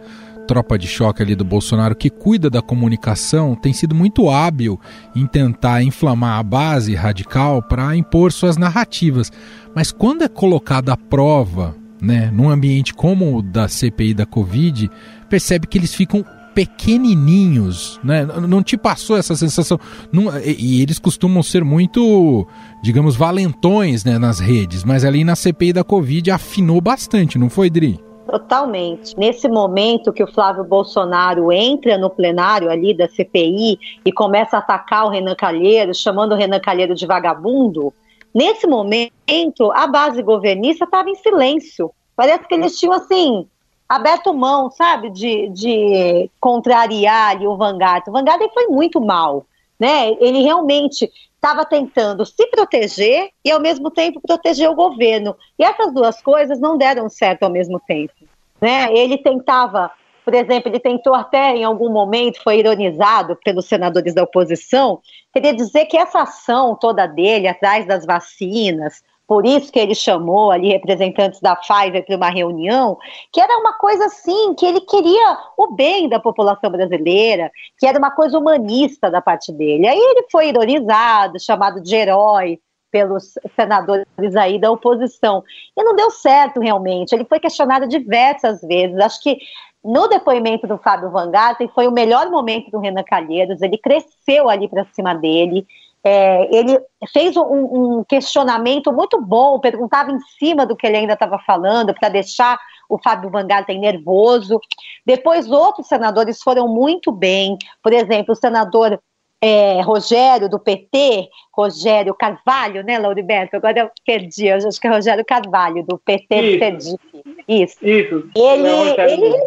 tropa 0.49 0.79
de 0.79 0.89
choque 0.89 1.23
ali 1.23 1.37
do 1.37 1.45
Bolsonaro 1.45 1.95
que 1.95 2.09
cuida 2.09 2.49
da 2.49 2.63
comunicação 2.63 3.55
tem 3.55 3.73
sido 3.73 3.95
muito 3.95 4.31
hábil 4.31 4.81
em 5.15 5.27
tentar 5.27 5.83
inflamar 5.83 6.39
a 6.39 6.43
base 6.43 6.95
radical 6.95 7.63
para 7.63 7.95
impor 7.95 8.33
suas 8.33 8.57
narrativas. 8.57 9.31
Mas 9.75 9.93
quando 9.93 10.23
é 10.23 10.29
colocada 10.29 10.95
à 10.95 10.97
prova, 10.97 11.77
né, 12.01 12.31
num 12.33 12.49
ambiente 12.49 12.95
como 12.95 13.37
o 13.37 13.43
da 13.43 13.69
CPI 13.69 14.15
da 14.15 14.25
Covid, 14.25 14.91
percebe 15.29 15.67
que 15.67 15.77
eles 15.77 15.95
ficam 15.95 16.25
pequenininhos, 16.59 18.01
né? 18.03 18.27
Não 18.49 18.65
te 18.65 18.77
passou 18.77 19.17
essa 19.17 19.37
sensação? 19.37 19.79
Não, 20.11 20.37
e, 20.41 20.57
e, 20.59 20.83
eles 20.83 20.99
costumam 20.99 21.41
ser 21.41 21.63
muito, 21.63 22.45
digamos, 22.83 23.15
valentões 23.15 24.05
né, 24.05 24.19
nas 24.19 24.41
redes, 24.41 24.83
mas 24.83 25.05
ali 25.05 25.23
na 25.23 25.37
CPI 25.37 25.73
da 25.73 25.85
Covid 25.85 26.33
afinou 26.33 26.81
bastante, 26.81 27.39
não 27.39 27.49
foi, 27.49 27.71
Dri? 27.71 28.01
Totalmente. 28.29 29.17
Nesse 29.17 29.49
momento 29.49 30.13
que 30.13 30.25
o 30.25 30.27
Flávio 30.27 30.65
Bolsonaro 30.65 31.53
entra 31.53 31.97
no 31.97 32.11
plenário 32.11 32.69
ali 32.69 32.93
da 32.93 33.07
CPI 33.07 33.79
e 34.05 34.11
começa 34.11 34.57
a 34.57 34.59
atacar 34.59 35.05
o 35.05 35.11
Renan 35.11 35.37
Calheiros, 35.37 36.01
chamando 36.01 36.33
o 36.33 36.37
Renan 36.37 36.59
Calheiros 36.59 36.99
de 36.99 37.07
vagabundo, 37.07 37.95
nesse 38.35 38.67
momento 38.67 39.71
a 39.77 39.87
base 39.87 40.21
governista 40.25 40.87
estava 40.87 41.09
em 41.09 41.15
silêncio. 41.15 41.93
Parece 42.17 42.49
que 42.49 42.55
eles 42.55 42.77
tinham 42.77 42.95
assim 42.95 43.47
aberto 43.89 44.35
mão, 44.35 44.71
sabe, 44.71 45.11
de, 45.11 45.49
de 45.49 46.31
contrariar 46.39 47.31
ali 47.31 47.47
o 47.47 47.57
Vanguard. 47.57 48.07
O 48.07 48.13
Vanguard 48.13 48.43
foi 48.53 48.67
muito 48.67 49.01
mal, 49.01 49.47
né? 49.81 50.11
Ele 50.21 50.43
realmente 50.43 51.11
estava 51.35 51.65
tentando 51.65 52.27
se 52.27 52.47
proteger 52.49 53.31
e 53.45 53.51
ao 53.51 53.61
mesmo 53.61 53.91
tempo 53.91 54.21
proteger 54.21 54.69
o 54.69 54.75
governo. 54.75 55.35
E 55.59 55.65
essas 55.65 55.93
duas 55.95 56.21
coisas 56.21 56.61
não 56.61 56.77
deram 56.77 57.09
certo 57.09 57.45
ao 57.45 57.51
mesmo 57.51 57.81
tempo, 57.81 58.13
né? 58.61 58.93
Ele 58.93 59.17
tentava, 59.17 59.91
por 60.25 60.35
exemplo, 60.35 60.69
ele 60.69 60.81
tentou 60.81 61.15
até 61.15 61.57
em 61.57 61.65
algum 61.65 61.89
momento 61.91 62.43
foi 62.43 62.59
ironizado 62.59 63.37
pelos 63.43 63.67
senadores 63.67 64.13
da 64.13 64.25
oposição, 64.25 65.01
queria 65.33 65.55
dizer 65.55 65.87
que 65.87 65.97
essa 65.97 66.23
ação 66.23 66.75
toda 66.75 67.07
dele 67.07 67.49
atrás 67.49 67.87
das 67.87 68.05
vacinas, 68.05 69.03
por 69.29 69.45
isso 69.45 69.71
que 69.71 69.79
ele 69.79 69.95
chamou 69.95 70.51
ali 70.51 70.69
representantes 70.71 71.39
da 71.39 71.55
Pfizer 71.55 72.05
para 72.07 72.17
uma 72.17 72.31
reunião, 72.31 72.97
que 73.31 73.39
era 73.39 73.59
uma 73.59 73.75
coisa 73.75 74.07
assim, 74.07 74.55
que 74.55 74.65
ele 74.65 74.81
queria 74.81 75.37
o 75.55 75.75
bem 75.75 76.09
da 76.09 76.19
população 76.19 76.71
brasileira, 76.71 77.53
que 77.79 77.87
era 77.87 77.99
uma 77.99 78.11
coisa 78.11 78.39
humanista 78.39 79.11
da 79.11 79.21
parte 79.21 79.53
dele. 79.53 79.87
Aí 79.87 79.99
ele 79.99 80.27
foi 80.33 80.49
ironizado, 80.49 81.39
chamado 81.39 81.83
de 81.83 81.95
herói 81.95 82.59
pelos 82.91 83.35
senadores 83.55 84.35
aí 84.35 84.59
da 84.59 84.71
oposição. 84.71 85.45
E 85.77 85.85
não 85.85 85.95
deu 85.95 86.11
certo 86.11 86.59
realmente. 86.59 87.15
Ele 87.15 87.27
foi 87.27 87.39
questionado 87.39 87.87
diversas 87.87 88.63
vezes. 88.63 88.99
Acho 88.99 89.23
que 89.23 89.37
no 89.85 90.09
depoimento 90.09 90.67
do 90.67 90.79
Fábio 90.79 91.11
Van 91.11 91.31
Garten, 91.31 91.69
foi 91.75 91.87
o 91.87 91.93
melhor 91.93 92.31
momento 92.31 92.71
do 92.71 92.79
Renan 92.79 93.05
Calheiros, 93.05 93.61
ele 93.61 93.79
cresceu 93.79 94.49
ali 94.49 94.69
para 94.69 94.87
cima 94.93 95.15
dele, 95.15 95.67
é, 96.05 96.57
ele 96.57 96.79
fez 97.13 97.37
um, 97.37 97.43
um, 97.43 98.05
questionamento 98.05 98.93
muito 98.93 99.21
bom, 99.21 99.59
perguntava 99.59 100.11
em 100.11 100.21
cima 100.39 100.65
do 100.65 100.77
que 100.77 100.87
ele 100.87 100.97
ainda 100.97 101.15
estava 101.15 101.39
falando, 101.41 101.95
para 101.95 102.09
deixar 102.09 102.59
o 102.89 102.99
Fábio 102.99 103.31
Van 103.31 103.47
Garten 103.47 103.79
nervoso. 103.79 104.61
Depois, 105.05 105.51
outros 105.51 105.89
senadores 105.89 106.41
foram 106.43 106.69
muito 106.69 107.13
bem, 107.13 107.57
por 107.83 107.93
exemplo, 107.93 108.33
o 108.33 108.37
senador 108.37 109.01
é, 109.41 109.81
Rogério, 109.83 110.49
do 110.49 110.59
PT, 110.59 111.29
Rogério 111.53 112.15
Carvalho, 112.15 112.83
né, 112.83 112.99
Lauriberto? 112.99 113.57
Agora 113.57 113.81
eu 113.81 113.91
perdi, 114.05 114.47
eu 114.47 114.57
acho 114.57 114.81
que 114.81 114.87
é 114.87 114.91
Rogério 114.91 115.25
Carvalho, 115.25 115.85
do 115.85 115.99
PT 115.99 116.59
Isso. 116.59 116.99
Isso. 117.47 117.79
Isso. 117.83 118.31
Ele, 118.35 118.69
ele, 118.99 119.45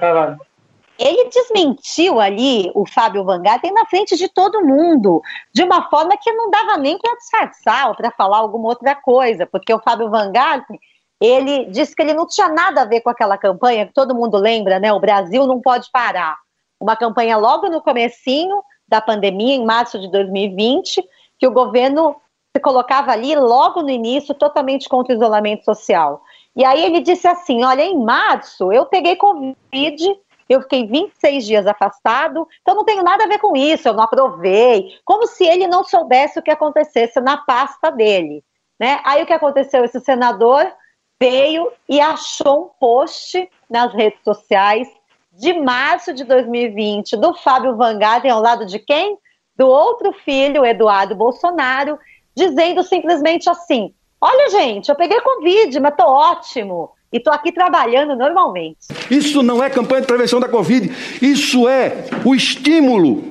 ele 1.01 1.29
desmentiu 1.29 2.19
ali 2.19 2.71
o 2.75 2.85
Fábio 2.85 3.23
Van 3.23 3.41
na 3.41 3.85
frente 3.87 4.15
de 4.15 4.29
todo 4.29 4.63
mundo, 4.63 5.21
de 5.51 5.63
uma 5.63 5.89
forma 5.89 6.15
que 6.15 6.31
não 6.31 6.51
dava 6.51 6.77
nem 6.77 6.97
para 6.99 7.15
disfarçar 7.15 7.89
ou 7.89 7.95
para 7.95 8.11
falar 8.11 8.37
alguma 8.37 8.69
outra 8.69 8.93
coisa, 8.93 9.47
porque 9.47 9.73
o 9.73 9.79
Fábio 9.79 10.11
Van 10.11 10.31
ele 11.19 11.65
disse 11.65 11.95
que 11.95 12.03
ele 12.03 12.13
não 12.13 12.27
tinha 12.27 12.49
nada 12.49 12.81
a 12.81 12.85
ver 12.85 13.01
com 13.01 13.09
aquela 13.09 13.37
campanha, 13.37 13.87
que 13.87 13.93
todo 13.93 14.15
mundo 14.15 14.37
lembra, 14.37 14.79
né, 14.79 14.93
o 14.93 14.99
Brasil 14.99 15.47
não 15.47 15.59
pode 15.59 15.89
parar. 15.91 16.37
Uma 16.79 16.95
campanha 16.95 17.35
logo 17.37 17.67
no 17.67 17.81
comecinho, 17.81 18.61
da 18.87 18.99
pandemia, 18.99 19.55
em 19.55 19.65
março 19.65 19.97
de 19.97 20.11
2020, 20.11 21.01
que 21.39 21.47
o 21.47 21.51
governo 21.51 22.15
se 22.55 22.61
colocava 22.61 23.11
ali 23.11 23.33
logo 23.35 23.81
no 23.81 23.89
início, 23.89 24.35
totalmente 24.35 24.89
contra 24.89 25.13
o 25.13 25.17
isolamento 25.17 25.63
social. 25.63 26.21
E 26.55 26.65
aí 26.65 26.83
ele 26.83 26.99
disse 26.99 27.25
assim: 27.27 27.63
olha, 27.63 27.83
em 27.83 27.97
março 27.97 28.71
eu 28.73 28.85
peguei 28.85 29.15
Covid, 29.15 30.19
eu 30.51 30.61
fiquei 30.61 30.85
26 30.85 31.45
dias 31.45 31.67
afastado, 31.67 32.47
então 32.61 32.75
não 32.75 32.83
tenho 32.83 33.03
nada 33.03 33.23
a 33.23 33.27
ver 33.27 33.39
com 33.39 33.55
isso, 33.55 33.87
eu 33.87 33.93
não 33.93 34.03
aprovei. 34.03 34.97
Como 35.05 35.27
se 35.27 35.45
ele 35.45 35.67
não 35.67 35.83
soubesse 35.83 36.39
o 36.39 36.41
que 36.41 36.51
acontecesse 36.51 37.19
na 37.19 37.37
pasta 37.37 37.91
dele. 37.91 38.43
Né? 38.79 38.99
Aí 39.03 39.21
o 39.21 39.25
que 39.25 39.33
aconteceu? 39.33 39.85
Esse 39.85 39.99
senador 39.99 40.71
veio 41.19 41.71
e 41.87 42.01
achou 42.01 42.65
um 42.65 42.69
post 42.79 43.49
nas 43.69 43.93
redes 43.93 44.19
sociais 44.23 44.87
de 45.31 45.53
março 45.53 46.13
de 46.13 46.23
2020 46.23 47.15
do 47.15 47.33
Fábio 47.33 47.77
Van 47.77 47.97
ao 48.31 48.41
lado 48.41 48.65
de 48.65 48.79
quem? 48.79 49.17
Do 49.55 49.67
outro 49.67 50.11
filho, 50.11 50.65
Eduardo 50.65 51.15
Bolsonaro, 51.15 51.99
dizendo 52.35 52.83
simplesmente 52.83 53.49
assim: 53.49 53.93
Olha, 54.19 54.49
gente, 54.49 54.89
eu 54.89 54.95
peguei 54.95 55.21
Covid, 55.21 55.79
mas 55.79 55.95
tô 55.95 56.03
ótimo. 56.03 56.91
E 57.11 57.19
tô 57.19 57.29
aqui 57.29 57.51
trabalhando 57.51 58.15
normalmente. 58.15 58.87
Isso 59.09 59.43
não 59.43 59.63
é 59.63 59.69
campanha 59.69 60.01
de 60.01 60.07
prevenção 60.07 60.39
da 60.39 60.47
Covid, 60.47 60.89
isso 61.21 61.67
é 61.67 62.05
o 62.25 62.33
estímulo 62.33 63.23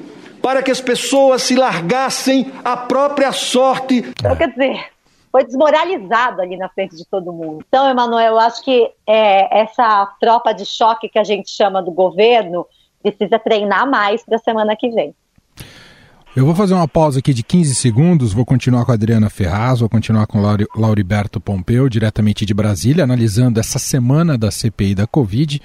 para 0.43 0.63
que 0.63 0.71
as 0.71 0.81
pessoas 0.81 1.43
se 1.43 1.55
largassem 1.55 2.53
à 2.65 2.77
própria 2.77 3.33
sorte. 3.33 4.05
Então, 4.19 4.37
quer 4.37 4.51
dizer, 4.51 4.87
foi 5.31 5.45
desmoralizado 5.45 6.43
ali 6.43 6.57
na 6.57 6.69
frente 6.69 6.97
de 6.97 7.07
todo 7.07 7.33
mundo. 7.33 7.65
Então, 7.67 7.89
Emanuel, 7.89 8.33
eu 8.33 8.39
acho 8.39 8.63
que 8.65 8.91
é, 9.07 9.61
essa 9.61 10.07
tropa 10.21 10.53
de 10.53 10.65
choque 10.65 11.09
que 11.09 11.19
a 11.19 11.25
gente 11.25 11.51
chama 11.51 11.83
do 11.83 11.91
governo 11.91 12.67
precisa 13.03 13.39
treinar 13.39 13.89
mais 13.89 14.23
para 14.25 14.37
a 14.37 14.41
semana 14.41 14.77
que 14.77 14.91
vem. 14.91 15.15
Eu 16.37 16.47
vou 16.47 16.55
fazer 16.55 16.75
uma 16.75 16.87
pausa 16.87 17.19
aqui 17.19 17.35
de 17.35 17.43
15 17.43 17.75
segundos, 17.75 18.33
vou 18.33 18.45
continuar 18.45 18.85
com 18.85 18.93
a 18.93 18.95
Adriana 18.95 19.29
Ferraz, 19.29 19.81
vou 19.81 19.89
continuar 19.89 20.29
com 20.29 20.41
Lauri, 20.41 20.65
Lauriberto 20.77 21.41
Pompeu, 21.41 21.89
diretamente 21.89 22.47
de 22.47 22.55
Brasília, 22.55 23.03
analisando 23.03 23.59
essa 23.59 23.81
semana 23.81 24.39
da 24.39 24.49
CPI 24.49 24.95
da 24.95 25.09
Covid. 25.09 25.61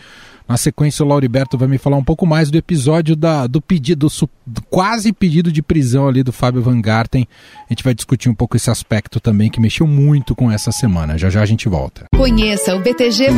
Na 0.48 0.58
sequência, 0.58 1.04
o 1.04 1.08
Lauriberto 1.08 1.58
vai 1.58 1.68
me 1.68 1.78
falar 1.78 1.98
um 1.98 2.04
pouco 2.04 2.26
mais 2.26 2.52
do 2.52 2.58
episódio 2.58 3.16
da, 3.16 3.48
do 3.48 3.60
pedido, 3.60 4.08
do 4.46 4.62
quase 4.70 5.12
pedido 5.12 5.52
de 5.52 5.62
prisão 5.62 6.08
ali 6.08 6.22
do 6.22 6.32
Fábio 6.32 6.62
Van 6.62 6.80
Garten. 6.80 7.28
A 7.68 7.74
gente 7.74 7.84
vai 7.84 7.96
discutir 7.96 8.30
um 8.30 8.36
pouco 8.36 8.56
esse 8.56 8.70
aspecto 8.70 9.20
também 9.20 9.50
que 9.50 9.60
mexeu 9.60 9.88
muito 9.88 10.36
com 10.36 10.52
essa 10.52 10.72
semana. 10.72 11.18
Já 11.18 11.30
já 11.32 11.42
a 11.42 11.46
gente 11.46 11.68
volta. 11.68 12.06
Conheça 12.16 12.76
o 12.76 12.80
BTG, 12.80 13.30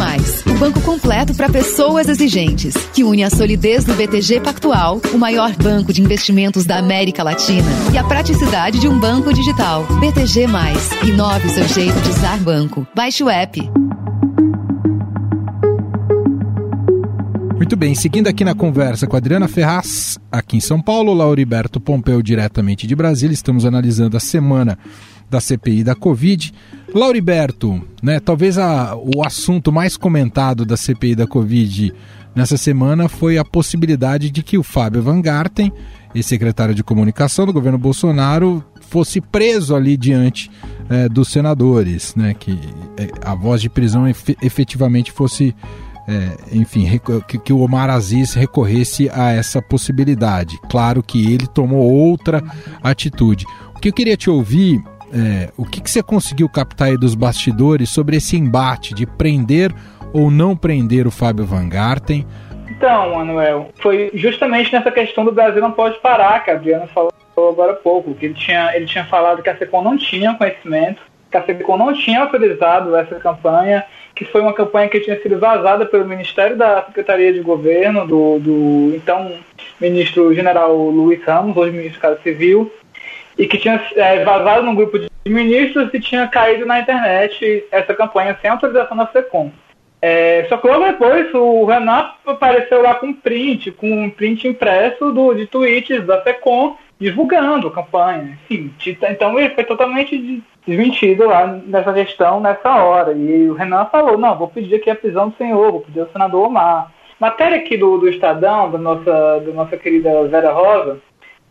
o 0.45 0.57
banco 0.59 0.81
completo 0.81 1.33
para 1.33 1.49
pessoas 1.49 2.09
exigentes, 2.09 2.75
que 2.93 3.03
une 3.03 3.23
a 3.23 3.29
solidez 3.29 3.85
do 3.85 3.93
BTG 3.93 4.41
Pactual, 4.41 5.01
o 5.13 5.17
maior 5.17 5.55
banco 5.55 5.93
de 5.93 6.01
investimentos 6.01 6.65
da 6.65 6.77
América 6.77 7.23
Latina, 7.23 7.69
e 7.93 7.97
a 7.97 8.03
praticidade 8.03 8.79
de 8.79 8.87
um 8.87 8.99
banco 8.99 9.33
digital. 9.33 9.85
BTG, 9.99 10.45
inove 11.07 11.49
seu 11.49 11.67
jeito 11.69 11.99
de 12.01 12.09
usar 12.09 12.37
banco. 12.39 12.85
Baixe 12.93 13.23
o 13.23 13.29
app. 13.29 13.96
Muito 17.67 17.75
bem, 17.75 17.93
seguindo 17.93 18.27
aqui 18.27 18.45
na 18.45 18.55
conversa 18.55 19.05
com 19.05 19.17
a 19.17 19.19
Adriana 19.19 19.45
Ferraz, 19.45 20.17
aqui 20.31 20.55
em 20.55 20.61
São 20.61 20.81
Paulo, 20.81 21.13
Lauriberto 21.13 21.81
Pompeu, 21.81 22.21
diretamente 22.21 22.87
de 22.87 22.95
Brasília, 22.95 23.33
estamos 23.33 23.65
analisando 23.65 24.15
a 24.15 24.21
semana 24.21 24.79
da 25.29 25.41
CPI 25.41 25.83
da 25.83 25.93
Covid. 25.93 26.53
Lauriberto, 26.95 27.85
né, 28.01 28.21
talvez 28.21 28.57
a, 28.57 28.95
o 28.95 29.21
assunto 29.21 29.69
mais 29.69 29.97
comentado 29.97 30.65
da 30.65 30.77
CPI 30.77 31.13
da 31.13 31.27
Covid 31.27 31.93
nessa 32.33 32.55
semana 32.55 33.09
foi 33.09 33.37
a 33.37 33.43
possibilidade 33.43 34.31
de 34.31 34.41
que 34.43 34.57
o 34.57 34.63
Fábio 34.63 35.03
Van 35.03 35.19
Garten, 35.19 35.69
ex-secretário 36.15 36.73
de 36.73 36.85
comunicação 36.85 37.45
do 37.45 37.51
governo 37.51 37.77
Bolsonaro, 37.77 38.63
fosse 38.79 39.19
preso 39.19 39.75
ali 39.75 39.97
diante 39.97 40.49
é, 40.89 41.09
dos 41.09 41.27
senadores, 41.27 42.15
né, 42.15 42.33
que 42.33 42.57
é, 42.95 43.09
a 43.25 43.35
voz 43.35 43.61
de 43.61 43.69
prisão 43.69 44.05
efetivamente 44.07 45.11
fosse 45.11 45.53
é, 46.07 46.55
enfim, 46.55 46.87
que, 47.27 47.37
que, 47.37 47.53
o 47.53 47.59
Omar 47.59 47.89
Aziz 47.89 48.33
recorresse 48.33 49.09
a 49.13 49.31
essa 49.33 49.61
possibilidade. 49.61 50.57
Claro 50.69 51.03
que 51.03 51.33
ele 51.33 51.47
tomou 51.47 51.91
outra 51.91 52.41
atitude. 52.81 53.45
O 53.75 53.79
que 53.79 53.89
eu 53.89 53.93
queria 53.93 54.15
te 54.15 54.29
ouvir 54.29 54.81
é, 55.13 55.49
o 55.57 55.65
que, 55.65 55.81
que 55.81 55.89
você 55.89 56.03
conseguiu 56.03 56.49
captar 56.49 56.89
aí 56.89 56.97
dos 56.97 57.15
bastidores 57.15 57.89
sobre 57.89 58.17
esse 58.17 58.37
embate 58.37 58.93
de 58.93 59.05
prender 59.05 59.73
ou 60.13 60.29
não 60.29 60.55
prender 60.55 61.07
o 61.07 61.11
Fábio 61.11 61.45
Van 61.45 61.67
Garten? 61.69 62.25
Então, 62.69 63.15
Manuel, 63.15 63.69
foi 63.81 64.11
justamente 64.13 64.71
nessa 64.71 64.91
questão 64.91 65.23
do 65.23 65.31
Brasil 65.31 65.61
não 65.61 65.71
pode 65.71 65.97
parar, 65.99 66.43
que 66.43 66.51
a 66.51 66.55
Adriana 66.55 66.87
falou 66.87 67.11
agora 67.37 67.73
há 67.73 67.75
pouco, 67.75 68.13
que 68.15 68.25
ele 68.25 68.33
tinha, 68.33 68.75
ele 68.75 68.85
tinha 68.85 69.05
falado 69.05 69.41
que 69.41 69.49
a 69.49 69.57
SECOM 69.57 69.83
não 69.83 69.97
tinha 69.97 70.33
conhecimento, 70.33 71.01
que 71.31 71.37
a 71.37 71.45
SECOM 71.45 71.77
não 71.77 71.93
tinha 71.93 72.21
autorizado 72.21 72.95
essa 72.95 73.15
campanha, 73.15 73.83
que 74.17 74.25
foi 74.25 74.41
uma 74.41 74.53
campanha 74.53 74.89
que 74.89 74.99
tinha 74.99 75.21
sido 75.21 75.37
vazada 75.37 75.85
pelo 75.85 76.03
Ministério 76.03 76.57
da 76.57 76.81
Secretaria 76.81 77.31
de 77.31 77.39
Governo, 77.39 78.07
do, 78.07 78.39
do 78.39 78.95
então 78.95 79.31
ministro 79.79 80.33
general 80.33 80.75
Luiz 80.75 81.23
Ramos, 81.23 81.55
hoje 81.55 81.71
ministro 81.71 82.01
da 82.01 82.09
Casa 82.09 82.21
Civil, 82.23 82.73
e 83.37 83.45
que 83.45 83.59
tinha 83.59 83.79
é, 83.95 84.23
vazado 84.23 84.63
num 84.63 84.73
grupo 84.73 84.97
de 84.97 85.07
ministros 85.27 85.93
e 85.93 85.99
tinha 85.99 86.27
caído 86.27 86.65
na 86.65 86.79
internet 86.79 87.63
essa 87.71 87.93
campanha 87.93 88.35
sem 88.41 88.49
autorização 88.49 88.97
da 88.97 89.05
SECOM. 89.05 89.51
É, 90.01 90.47
só 90.49 90.57
que 90.57 90.67
logo 90.67 90.85
depois 90.85 91.31
o 91.35 91.65
Renan 91.65 92.09
apareceu 92.25 92.81
lá 92.81 92.95
com 92.95 93.07
um 93.07 93.13
print, 93.13 93.71
com 93.71 93.87
um 93.91 94.09
print 94.09 94.47
impresso 94.47 95.11
do, 95.11 95.35
de 95.35 95.45
tweets 95.45 96.03
da 96.07 96.23
SECOM 96.23 96.75
divulgando 96.99 97.67
a 97.67 97.71
campanha. 97.71 98.35
Enfim, 98.49 98.73
então 98.87 99.39
ele 99.39 99.53
foi 99.53 99.63
totalmente 99.63 100.41
desmentido 100.67 101.25
lá 101.25 101.47
nessa 101.47 101.93
gestão 101.93 102.39
nessa 102.39 102.83
hora. 102.83 103.13
E 103.13 103.49
o 103.49 103.53
Renan 103.53 103.85
falou, 103.85 104.17
não, 104.17 104.37
vou 104.37 104.49
pedir 104.49 104.75
aqui 104.75 104.89
a 104.89 104.95
prisão 104.95 105.29
do 105.29 105.37
senhor, 105.37 105.71
vou 105.71 105.81
pedir 105.81 106.01
ao 106.01 106.09
senador 106.09 106.47
Omar. 106.47 106.91
Matéria 107.19 107.57
aqui 107.57 107.77
do, 107.77 107.97
do 107.97 108.09
Estadão, 108.09 108.69
da 108.69 108.77
nossa, 108.77 109.39
da 109.39 109.53
nossa 109.53 109.77
querida 109.77 110.27
Vera 110.27 110.51
Rosa, 110.51 110.99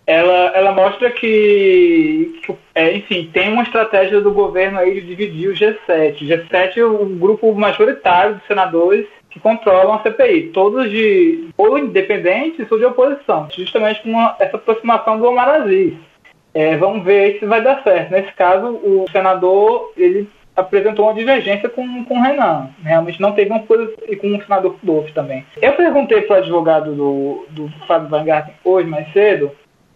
ela, 0.06 0.52
ela 0.54 0.72
mostra 0.72 1.10
que, 1.10 2.40
que 2.44 2.54
é, 2.74 2.94
enfim, 2.96 3.28
tem 3.32 3.52
uma 3.52 3.64
estratégia 3.64 4.20
do 4.20 4.30
governo 4.30 4.78
aí 4.78 4.94
de 4.94 5.00
dividir 5.00 5.48
o 5.48 5.54
G7. 5.54 6.22
O 6.22 6.24
G7 6.24 6.76
é 6.76 6.84
o 6.84 7.04
grupo 7.06 7.52
majoritário 7.52 8.36
de 8.36 8.46
senadores 8.46 9.06
que 9.28 9.40
controlam 9.40 9.94
a 9.94 10.02
CPI, 10.02 10.50
todos 10.52 10.88
de 10.88 11.48
ou 11.56 11.76
independentes 11.76 12.70
ou 12.70 12.78
de 12.78 12.84
oposição, 12.84 13.48
justamente 13.54 14.00
com 14.02 14.10
uma, 14.10 14.36
essa 14.38 14.56
aproximação 14.56 15.18
do 15.18 15.26
Omar 15.26 15.48
Aziz. 15.48 15.94
É, 16.56 16.74
vamos 16.74 17.04
ver 17.04 17.38
se 17.38 17.44
vai 17.44 17.60
dar 17.60 17.82
certo. 17.82 18.10
Nesse 18.10 18.32
caso, 18.32 18.66
o 18.66 19.04
senador 19.12 19.92
ele 19.94 20.26
apresentou 20.56 21.04
uma 21.04 21.12
divergência 21.12 21.68
com, 21.68 22.02
com 22.06 22.18
o 22.18 22.22
Renan. 22.22 22.70
Realmente 22.82 23.20
não 23.20 23.32
teve 23.32 23.50
uma 23.50 23.60
coisa 23.60 23.92
e 24.08 24.16
com 24.16 24.34
o 24.34 24.42
senador 24.42 24.74
Rudolph 24.80 25.10
também. 25.10 25.44
Eu 25.60 25.74
perguntei 25.74 26.22
para 26.22 26.36
o 26.36 26.38
advogado 26.38 26.94
do, 26.94 27.46
do 27.50 27.68
Fábio 27.86 28.08
Van 28.08 28.24
Garten 28.24 28.54
hoje, 28.64 28.88
mais 28.88 29.12
cedo, 29.12 29.50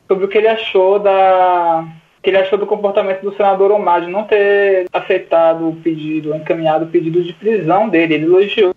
sobre 0.06 0.26
o 0.26 0.28
que 0.28 0.36
ele 0.36 0.48
achou 0.48 0.98
da 0.98 1.82
que 2.22 2.28
ele 2.28 2.36
achou 2.36 2.58
do 2.58 2.66
comportamento 2.66 3.22
do 3.22 3.34
senador 3.34 3.72
Omar 3.72 4.02
de 4.02 4.08
não 4.08 4.24
ter 4.24 4.84
aceitado 4.92 5.66
o 5.66 5.76
pedido, 5.76 6.36
encaminhado 6.36 6.84
o 6.84 6.88
pedido 6.88 7.22
de 7.22 7.32
prisão 7.32 7.88
dele. 7.88 8.16
Ele 8.16 8.26
elogiou 8.26 8.74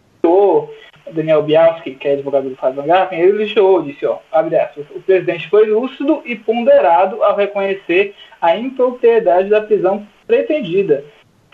Daniel 1.12 1.44
Bialski, 1.44 1.96
que 1.96 2.08
é 2.08 2.14
advogado 2.14 2.50
do 2.50 2.56
Fábio 2.56 2.84
Garten, 2.84 3.20
ele 3.20 3.32
elogiou, 3.32 3.82
disse, 3.82 4.06
ó, 4.06 4.20
abre 4.32 4.58
aspas, 4.58 4.86
o 4.96 5.02
presidente 5.02 5.50
foi 5.50 5.66
lúcido 5.68 6.22
e 6.26 6.36
ponderado 6.36 7.22
ao 7.24 7.36
reconhecer 7.36 8.16
a 8.42 8.56
impropriedade 8.56 9.50
da 9.50 9.62
prisão 9.62 10.08
pretendida, 10.26 11.04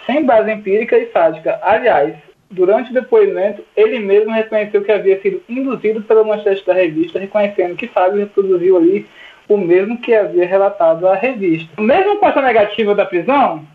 sem 0.05 0.23
base 0.23 0.51
empírica 0.51 0.97
e 0.97 1.11
sádica. 1.11 1.59
Aliás, 1.63 2.15
durante 2.49 2.91
o 2.91 2.93
depoimento, 2.93 3.63
ele 3.75 3.99
mesmo 3.99 4.31
reconheceu 4.31 4.83
que 4.83 4.91
havia 4.91 5.19
sido 5.21 5.41
induzido 5.49 6.01
pela 6.03 6.23
manchete 6.23 6.65
da 6.65 6.73
revista, 6.73 7.19
reconhecendo 7.19 7.75
que 7.75 7.87
Fábio 7.87 8.19
reproduziu 8.19 8.77
ali 8.77 9.07
o 9.47 9.57
mesmo 9.57 9.99
que 9.99 10.13
havia 10.13 10.45
relatado 10.45 11.07
à 11.07 11.15
revista. 11.15 11.81
Mesmo 11.81 12.17
com 12.17 12.27
essa 12.27 12.41
negativa 12.41 12.93
da 12.93 13.05
prisão, 13.05 13.65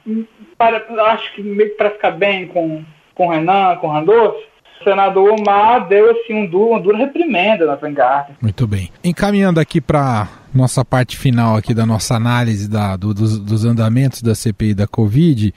para, 0.56 0.84
acho 1.06 1.34
que 1.34 1.42
meio 1.42 1.76
para 1.76 1.90
ficar 1.90 2.12
bem 2.12 2.46
com, 2.46 2.84
com 3.14 3.28
Renan, 3.28 3.76
com 3.76 3.88
Randolph, 3.88 4.36
o 4.80 4.84
senador 4.84 5.32
Omar 5.32 5.88
deu 5.88 6.10
assim, 6.10 6.34
um 6.34 6.46
duro, 6.46 6.70
uma 6.70 6.80
dura 6.80 6.98
reprimenda 6.98 7.66
na 7.66 7.74
Vanguarda. 7.74 8.36
Muito 8.40 8.66
bem. 8.66 8.90
Encaminhando 9.02 9.60
aqui 9.60 9.80
para 9.80 10.28
nossa 10.54 10.84
parte 10.84 11.16
final 11.16 11.56
aqui 11.56 11.74
da 11.74 11.84
nossa 11.84 12.14
análise 12.14 12.68
da, 12.68 12.96
do, 12.96 13.12
dos, 13.12 13.38
dos 13.38 13.64
andamentos 13.64 14.22
da 14.22 14.34
CPI 14.34 14.74
da 14.74 14.86
Covid, 14.86 15.52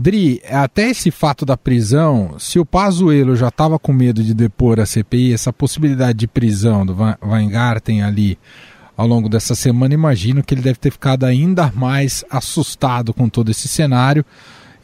Dri, 0.00 0.40
até 0.48 0.90
esse 0.90 1.10
fato 1.10 1.44
da 1.44 1.56
prisão, 1.56 2.36
se 2.38 2.60
o 2.60 2.64
Pazuello 2.64 3.34
já 3.34 3.48
estava 3.48 3.80
com 3.80 3.92
medo 3.92 4.22
de 4.22 4.32
depor 4.32 4.78
a 4.78 4.86
CPI, 4.86 5.34
essa 5.34 5.52
possibilidade 5.52 6.18
de 6.18 6.28
prisão 6.28 6.86
do 6.86 6.96
Weingarten 7.20 8.02
ali 8.02 8.38
ao 8.96 9.08
longo 9.08 9.28
dessa 9.28 9.56
semana, 9.56 9.94
imagino 9.94 10.42
que 10.42 10.54
ele 10.54 10.62
deve 10.62 10.78
ter 10.78 10.92
ficado 10.92 11.24
ainda 11.24 11.72
mais 11.74 12.24
assustado 12.30 13.12
com 13.12 13.28
todo 13.28 13.50
esse 13.50 13.66
cenário. 13.66 14.24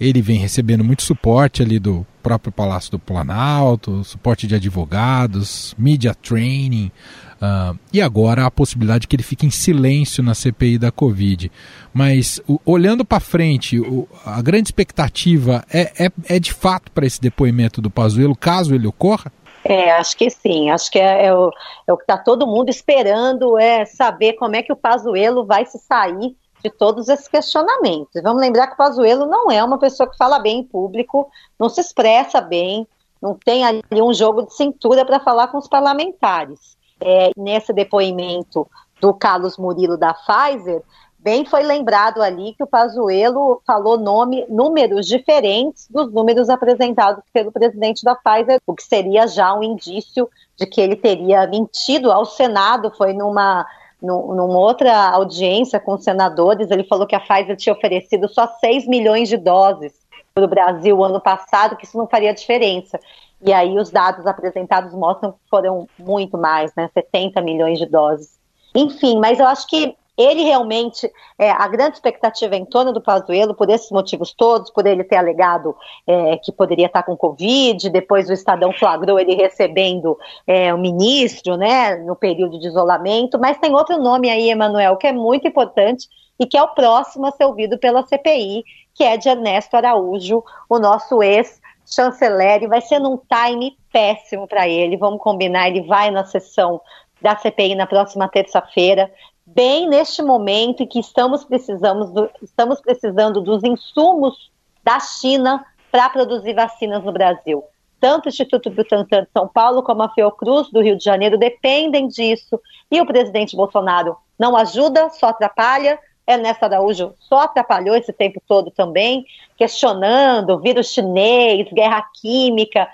Ele 0.01 0.21
vem 0.21 0.39
recebendo 0.39 0.85
muito 0.85 1.03
suporte 1.03 1.63
ali 1.63 1.79
do 1.79 2.07
próprio 2.23 2.51
Palácio 2.51 2.91
do 2.91 2.99
Planalto, 2.99 4.03
suporte 4.03 4.47
de 4.47 4.55
advogados, 4.55 5.75
media 5.79 6.15
training, 6.15 6.91
uh, 7.37 7.79
e 7.93 8.01
agora 8.01 8.47
a 8.47 8.51
possibilidade 8.51 9.07
que 9.07 9.15
ele 9.15 9.23
fique 9.23 9.47
em 9.47 9.51
silêncio 9.51 10.23
na 10.23 10.35
CPI 10.35 10.79
da 10.79 10.91
Covid. 10.91 11.53
Mas 11.93 12.41
o, 12.49 12.59
olhando 12.65 13.05
para 13.05 13.21
frente, 13.21 13.79
o, 13.79 14.09
a 14.25 14.41
grande 14.41 14.69
expectativa 14.69 15.65
é, 15.73 16.07
é, 16.07 16.11
é 16.29 16.39
de 16.41 16.53
fato 16.53 16.91
para 16.91 17.07
esse 17.07 17.21
depoimento 17.21 17.81
do 17.83 17.91
Pazuello, 17.91 18.35
caso 18.35 18.75
ele 18.75 18.87
ocorra? 18.87 19.31
É, 19.65 19.93
acho 19.93 20.17
que 20.17 20.29
sim. 20.29 20.71
Acho 20.71 20.91
que 20.91 20.99
é, 20.99 21.27
é 21.27 21.35
o, 21.35 21.51
é 21.87 21.93
o 21.93 21.97
que 21.97 22.03
está 22.03 22.19
todo 22.19 22.47
mundo 22.47 22.69
esperando, 22.69 23.59
é 23.59 23.85
saber 23.85 24.35
como 24.35 24.57
é 24.57 24.63
que 24.63 24.73
o 24.73 24.77
Pazuello 24.77 25.45
vai 25.45 25.65
se 25.65 25.79
sair 25.79 26.37
de 26.65 26.71
todos 26.71 27.11
esses 27.11 27.29
questionamentos. 27.29 28.23
Vamos 28.23 28.41
lembrar 28.41 28.69
que 28.69 28.75
o 28.75 28.79
Pazuello 28.79 29.27
não 29.27 29.51
é 29.51 29.63
uma 29.63 29.79
pessoa 29.79 30.09
que 30.09 30.17
fala 30.17 30.39
bem 30.39 30.61
em 30.61 30.65
público, 30.65 31.31
não 31.61 31.69
se 31.69 31.81
expressa 31.81 32.41
bem, 32.41 32.89
não 33.21 33.35
tem 33.35 33.65
ali 33.65 33.83
um 33.93 34.15
jogo 34.15 34.47
de 34.47 34.55
cintura 34.55 35.05
para 35.05 35.21
falar 35.21 35.49
com 35.49 35.59
os 35.59 35.69
parlamentares. 35.69 36.75
É, 37.01 37.31
nesse 37.37 37.71
depoimento 37.73 38.67
do 38.99 39.13
Carlos 39.13 39.59
Murilo 39.59 39.99
da 39.99 40.15
Pfizer, 40.15 40.83
bem 41.19 41.45
foi 41.45 41.63
lembrado 41.63 42.23
ali 42.23 42.55
que 42.55 42.63
o 42.63 42.67
Pazuello 42.67 43.61
falou 43.67 43.99
nome, 43.99 44.47
números 44.49 45.07
diferentes 45.07 45.87
dos 45.91 46.11
números 46.11 46.49
apresentados 46.49 47.23
pelo 47.31 47.53
presidente 47.53 48.03
da 48.03 48.15
Pfizer, 48.15 48.59
o 48.67 48.75
que 48.75 48.83
seria 48.83 49.27
já 49.27 49.53
um 49.53 49.63
indício 49.63 50.31
de 50.57 50.65
que 50.65 50.81
ele 50.81 50.97
teria 50.97 51.47
mentido 51.47 52.11
ao 52.11 52.25
Senado. 52.25 52.91
Foi 52.97 53.13
numa, 53.13 53.67
numa 54.05 54.59
outra 54.59 55.11
audiência 55.11 55.81
com 55.81 55.97
senadores, 55.97 56.71
ele 56.71 56.85
falou 56.85 57.07
que 57.07 57.15
a 57.15 57.21
Pfizer 57.21 57.57
tinha 57.57 57.73
oferecido 57.73 58.29
só 58.29 58.47
6 58.61 58.87
milhões 58.87 59.29
de 59.29 59.37
doses 59.37 59.93
para 60.35 60.45
o 60.45 60.49
Brasil 60.49 61.03
ano 61.03 61.21
passado, 61.21 61.77
que 61.77 61.85
isso 61.85 61.97
não 61.97 62.07
faria 62.07 62.35
diferença. 62.35 62.99
E 63.43 63.53
aí 63.53 63.79
os 63.79 63.91
dados 63.91 64.27
apresentados 64.27 64.93
mostram 64.95 65.33
que 65.33 65.39
foram 65.51 65.89
muito 65.99 66.37
mais, 66.37 66.73
né? 66.77 66.91
70 66.93 67.41
milhões 67.41 67.79
de 67.79 67.87
doses. 67.87 68.39
Enfim, 68.75 69.19
mas 69.19 69.39
eu 69.39 69.47
acho 69.47 69.67
que 69.67 69.97
ele 70.17 70.43
realmente, 70.45 71.11
é, 71.39 71.51
a 71.51 71.67
grande 71.67 71.97
expectativa 71.97 72.55
em 72.55 72.65
torno 72.65 72.93
do 72.93 73.01
Pazuello, 73.01 73.55
por 73.55 73.69
esses 73.69 73.91
motivos 73.91 74.33
todos, 74.33 74.71
por 74.71 74.87
ele 74.87 75.03
ter 75.03 75.17
alegado 75.17 75.77
é, 76.07 76.37
que 76.37 76.53
poderia 76.53 76.87
estar 76.87 77.03
com 77.03 77.17
Covid, 77.17 77.91
depois 77.91 78.29
o 78.29 78.33
Estadão 78.33 78.73
flagrou 78.73 79.19
ele 79.19 79.35
recebendo 79.35 80.17
é, 80.47 80.73
o 80.73 80.79
ministro, 80.79 81.57
né, 81.57 81.97
no 81.97 82.15
período 82.15 82.59
de 82.59 82.69
isolamento, 82.69 83.39
mas 83.39 83.59
tem 83.59 83.75
outro 83.75 83.99
nome 83.99 84.31
aí, 84.31 84.51
Emanuel, 84.51 84.97
que 84.97 85.09
é 85.09 85.13
muito 85.13 85.49
importante 85.49 86.09
e 86.39 86.47
que 86.47 86.57
é 86.57 86.63
o 86.63 86.69
próximo 86.69 87.27
a 87.27 87.33
ser 87.33 87.45
ouvido 87.45 87.79
pela 87.79 88.07
CPI, 88.07 88.65
que 88.95 89.03
é 89.03 89.17
de 89.17 89.29
Ernesto 89.29 89.77
Araújo, 89.77 90.45
o 90.69 90.79
nosso 90.79 91.23
ex-chanceler, 91.23 92.63
e 92.63 92.69
vai 92.69 92.81
ser 92.81 93.01
num 93.01 93.19
time 93.19 93.77
péssimo 93.93 94.47
para 94.47 94.69
ele, 94.69 94.97
vamos 94.97 95.21
combinar, 95.21 95.69
ele 95.69 95.83
vai 95.83 96.11
na 96.11 96.25
sessão 96.25 96.81
da 97.21 97.37
CPI 97.37 97.75
na 97.75 97.87
próxima 97.87 98.29
terça-feira, 98.29 99.11
bem 99.47 99.89
neste 99.89 100.23
momento 100.23 100.83
em 100.83 100.87
que 100.87 100.99
estamos, 100.99 101.45
precisamos 101.45 102.11
do, 102.11 102.31
estamos 102.43 102.81
precisando 102.81 103.41
dos 103.41 103.63
insumos 103.63 104.51
da 104.83 104.99
China 105.01 105.65
para 105.91 106.09
produzir 106.09 106.55
vacinas 106.55 107.05
no 107.05 107.13
Brasil. 107.13 107.63
Tanto 108.01 108.27
o 108.27 108.29
Instituto 108.29 108.71
Butantan 108.71 109.23
de 109.23 109.29
São 109.33 109.49
Paulo 109.49 109.83
como 109.83 110.03
a 110.03 110.11
Fiocruz 110.11 110.71
do 110.71 110.83
Rio 110.83 110.97
de 110.97 111.05
Janeiro 111.05 111.39
dependem 111.39 112.09
disso. 112.09 112.61
E 112.91 113.01
o 113.01 113.07
presidente 113.07 113.57
Bolsonaro 113.57 114.17
não 114.39 114.57
ajuda, 114.57 115.09
só 115.11 115.29
atrapalha. 115.29 115.99
Ernesto 116.27 116.65
Araújo 116.65 117.15
só 117.19 117.41
atrapalhou 117.41 117.95
esse 117.95 118.13
tempo 118.13 118.43
todo 118.47 118.71
também, 118.71 119.27
questionando 119.57 120.59
vírus 120.59 120.89
chinês, 120.89 121.71
guerra 121.73 122.03
química. 122.21 122.89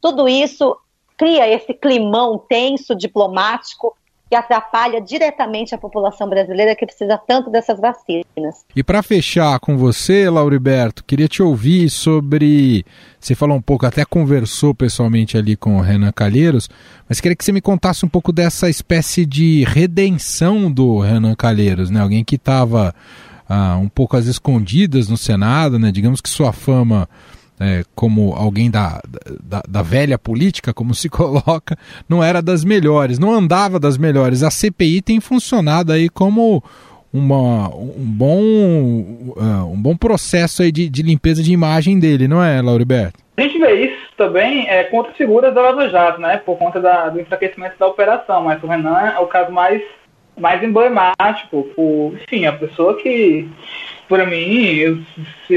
Tudo 0.00 0.28
isso 0.28 0.76
cria 1.16 1.48
esse 1.48 1.72
climão 1.74 2.38
tenso 2.38 2.94
diplomático 2.94 3.96
que 4.28 4.34
atrapalha 4.34 5.00
diretamente 5.00 5.74
a 5.74 5.78
população 5.78 6.28
brasileira 6.28 6.74
que 6.74 6.86
precisa 6.86 7.18
tanto 7.18 7.50
dessas 7.50 7.78
vacinas. 7.78 8.64
E 8.74 8.82
para 8.82 9.02
fechar 9.02 9.58
com 9.60 9.76
você, 9.76 10.28
Lauriberto, 10.30 11.04
queria 11.04 11.28
te 11.28 11.42
ouvir 11.42 11.90
sobre. 11.90 12.84
Você 13.20 13.34
falou 13.34 13.56
um 13.56 13.62
pouco, 13.62 13.86
até 13.86 14.04
conversou 14.04 14.74
pessoalmente 14.74 15.36
ali 15.36 15.56
com 15.56 15.78
o 15.78 15.80
Renan 15.80 16.12
Calheiros, 16.12 16.68
mas 17.08 17.20
queria 17.20 17.36
que 17.36 17.44
você 17.44 17.52
me 17.52 17.60
contasse 17.60 18.04
um 18.04 18.08
pouco 18.08 18.32
dessa 18.32 18.68
espécie 18.68 19.24
de 19.24 19.64
redenção 19.64 20.70
do 20.70 21.00
Renan 21.00 21.34
Calheiros, 21.34 21.90
né? 21.90 22.00
Alguém 22.00 22.24
que 22.24 22.36
estava 22.36 22.94
ah, 23.48 23.78
um 23.80 23.88
pouco 23.88 24.16
às 24.16 24.26
escondidas 24.26 25.08
no 25.08 25.16
Senado, 25.16 25.78
né? 25.78 25.92
Digamos 25.92 26.20
que 26.20 26.28
sua 26.28 26.52
fama 26.52 27.08
é, 27.60 27.84
como 27.94 28.32
alguém 28.32 28.70
da, 28.70 29.00
da, 29.42 29.62
da, 29.68 29.82
velha 29.82 30.18
política, 30.18 30.74
como 30.74 30.94
se 30.94 31.08
coloca, 31.10 31.76
não 32.08 32.22
era 32.22 32.42
das 32.42 32.64
melhores, 32.64 33.18
não 33.18 33.32
andava 33.32 33.78
das 33.78 33.96
melhores. 33.96 34.42
A 34.42 34.50
CPI 34.50 35.02
tem 35.02 35.20
funcionado 35.20 35.92
aí 35.92 36.08
como 36.08 36.62
uma, 37.12 37.68
um, 37.72 37.92
bom, 37.96 38.42
uh, 39.36 39.72
um 39.72 39.80
bom 39.80 39.96
processo 39.96 40.62
aí 40.62 40.72
de, 40.72 40.88
de, 40.88 41.00
limpeza 41.02 41.42
de 41.44 41.52
imagem 41.52 41.98
dele, 41.98 42.26
não 42.26 42.42
é, 42.42 42.60
Lauriberto? 42.60 43.22
A 43.36 43.42
gente 43.42 43.58
vê 43.58 43.86
isso 43.86 44.08
também 44.16 44.68
é, 44.68 44.84
com 44.84 44.96
outras 44.96 45.16
figuras 45.16 45.54
da 45.54 45.62
Lava 45.62 45.88
Jato, 45.88 46.20
né? 46.20 46.38
Por 46.38 46.58
conta 46.58 46.80
da, 46.80 47.08
do 47.08 47.20
enfraquecimento 47.20 47.78
da 47.78 47.86
operação, 47.86 48.42
mas 48.42 48.60
o 48.62 48.66
Renan 48.66 49.12
é 49.16 49.18
o 49.20 49.26
caso 49.26 49.52
mais, 49.52 49.80
mais 50.36 50.60
emblemático, 50.62 51.68
por, 51.76 52.14
enfim, 52.14 52.46
a 52.46 52.52
pessoa 52.52 52.96
que 52.96 53.48
para 54.08 54.26
mim, 54.26 54.76
eu 54.76 54.98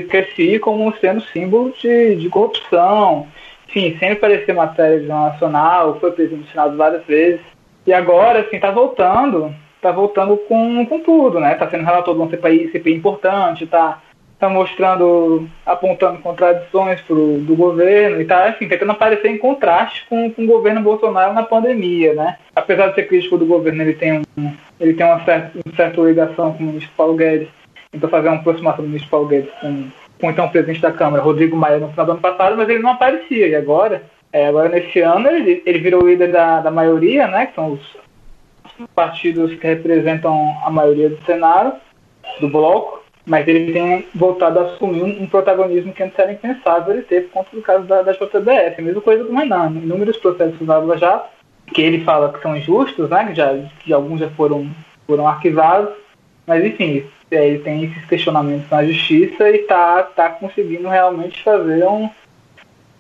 cresci 0.08 0.60
como 0.60 0.94
sendo 0.98 1.22
símbolo 1.22 1.74
de, 1.80 2.16
de 2.16 2.30
corrupção. 2.30 3.28
Enfim, 3.68 3.98
sempre 4.00 4.14
aparecia 4.14 4.54
matéria 4.54 5.00
de 5.00 5.08
nacional, 5.08 6.00
foi 6.00 6.12
preso 6.12 6.36
no 6.36 6.48
Senado 6.48 6.78
várias 6.78 7.06
vezes. 7.06 7.42
E 7.86 7.94
agora, 7.94 8.40
assim, 8.40 8.60
tá 8.60 8.72
voltando, 8.72 9.54
tá 9.82 9.92
voltando 9.92 10.38
com, 10.38 10.86
com 10.86 11.00
tudo, 11.00 11.40
né? 11.40 11.56
Tá 11.56 11.70
sendo 11.70 11.86
relator 11.86 12.16
de 12.16 12.22
um 12.22 12.30
CPI, 12.30 12.70
CPI 12.72 12.94
importante, 12.96 13.68
tá, 13.68 14.02
tá 14.40 14.50
mostrando, 14.50 15.48
apontando 15.66 16.20
contradições 16.20 17.02
pro, 17.02 17.40
do 17.40 17.56
governo 17.56 18.22
e 18.22 18.26
tá, 18.26 18.46
assim, 18.46 18.68
tentando 18.68 18.92
aparecer 18.92 19.30
em 19.30 19.38
contraste 19.38 20.06
com, 20.10 20.32
com 20.32 20.44
o 20.44 20.48
governo 20.48 20.82
Bolsonaro 20.82 21.34
na 21.34 21.44
pandemia, 21.44 22.14
né? 22.14 22.38
Apesar 22.56 22.88
de 22.88 22.96
ser 22.96 23.08
crítico 23.08 23.38
do 23.38 23.46
governo, 23.46 23.82
ele 23.82 23.94
tem, 23.94 24.20
um, 24.38 24.54
ele 24.80 24.94
tem 24.94 25.06
uma 25.06 25.24
certa, 25.24 25.60
uma 25.66 25.76
certa 25.76 26.02
ligação 26.02 26.54
com 26.54 26.64
o 26.64 26.68
ministro 26.68 26.92
Paulo 26.96 27.16
Guedes 27.16 27.50
tentou 27.98 28.10
fazer 28.10 28.30
uma 28.30 28.38
aproximação 28.38 28.84
do 28.84 28.88
ministro 28.88 29.10
Paulo 29.10 29.28
Guedes 29.28 29.52
com, 29.60 29.90
com 30.20 30.30
então 30.30 30.50
presidente 30.50 30.82
da 30.82 30.92
Câmara, 30.92 31.24
Rodrigo 31.24 31.58
Maia, 31.58 31.80
no 31.80 31.90
final 31.90 32.06
do 32.06 32.12
ano 32.14 32.22
passado, 32.22 32.56
mas 32.56 32.70
ele 32.70 32.80
não 32.80 32.92
aparecia. 32.92 33.48
E 33.48 33.56
agora, 33.56 34.04
é, 34.32 34.48
agora 34.48 34.70
nesse 34.70 35.00
ano, 35.00 35.28
ele, 35.30 35.62
ele 35.66 35.80
virou 35.80 36.08
líder 36.08 36.32
da, 36.32 36.62
da 36.62 36.72
maioria, 36.72 37.28
né, 37.28 37.48
que 37.48 37.56
são 37.56 37.74
os 37.74 37.98
partidos 38.94 39.54
que 39.56 39.68
representam 39.68 40.56
a 40.64 40.70
maioria 40.70 41.10
do 41.10 41.24
Senado, 41.26 41.74
do 42.40 42.48
bloco, 42.48 43.04
mas 43.26 43.48
ele 43.48 43.74
tem 43.74 44.06
voltado 44.14 44.60
a 44.60 44.64
assumir 44.64 45.04
um, 45.04 45.24
um 45.24 45.28
protagonismo 45.28 45.92
que 45.92 46.04
antes 46.04 46.18
era 46.18 46.32
impensável 46.32 46.94
ele 46.94 47.04
ter 47.04 47.24
por 47.24 47.34
conta 47.34 47.56
do 47.56 47.62
caso 47.62 47.84
da, 47.86 48.02
da 48.02 48.14
JBS. 48.14 48.78
A 48.78 48.82
mesma 48.82 49.02
coisa 49.02 49.24
com 49.24 49.34
o 49.34 49.38
Renan. 49.38 49.72
Inúmeros 49.72 50.18
processos 50.18 50.66
da 50.66 50.98
já 50.98 51.26
que 51.74 51.82
ele 51.82 52.04
fala 52.04 52.32
que 52.32 52.42
são 52.42 52.56
injustos, 52.56 53.10
né, 53.10 53.26
que, 53.26 53.36
já, 53.36 53.54
que 53.80 53.92
alguns 53.92 54.20
já 54.20 54.30
foram, 54.32 54.70
foram 55.06 55.28
arquivados, 55.28 55.94
mas 56.46 56.64
enfim, 56.64 57.06
ele 57.32 57.60
tem 57.60 57.84
esses 57.86 58.06
questionamentos 58.06 58.70
na 58.70 58.86
justiça 58.86 59.50
e 59.50 59.60
tá, 59.60 60.04
tá 60.04 60.30
conseguindo 60.30 60.88
realmente 60.88 61.44
fazer 61.44 61.86
um, 61.86 62.10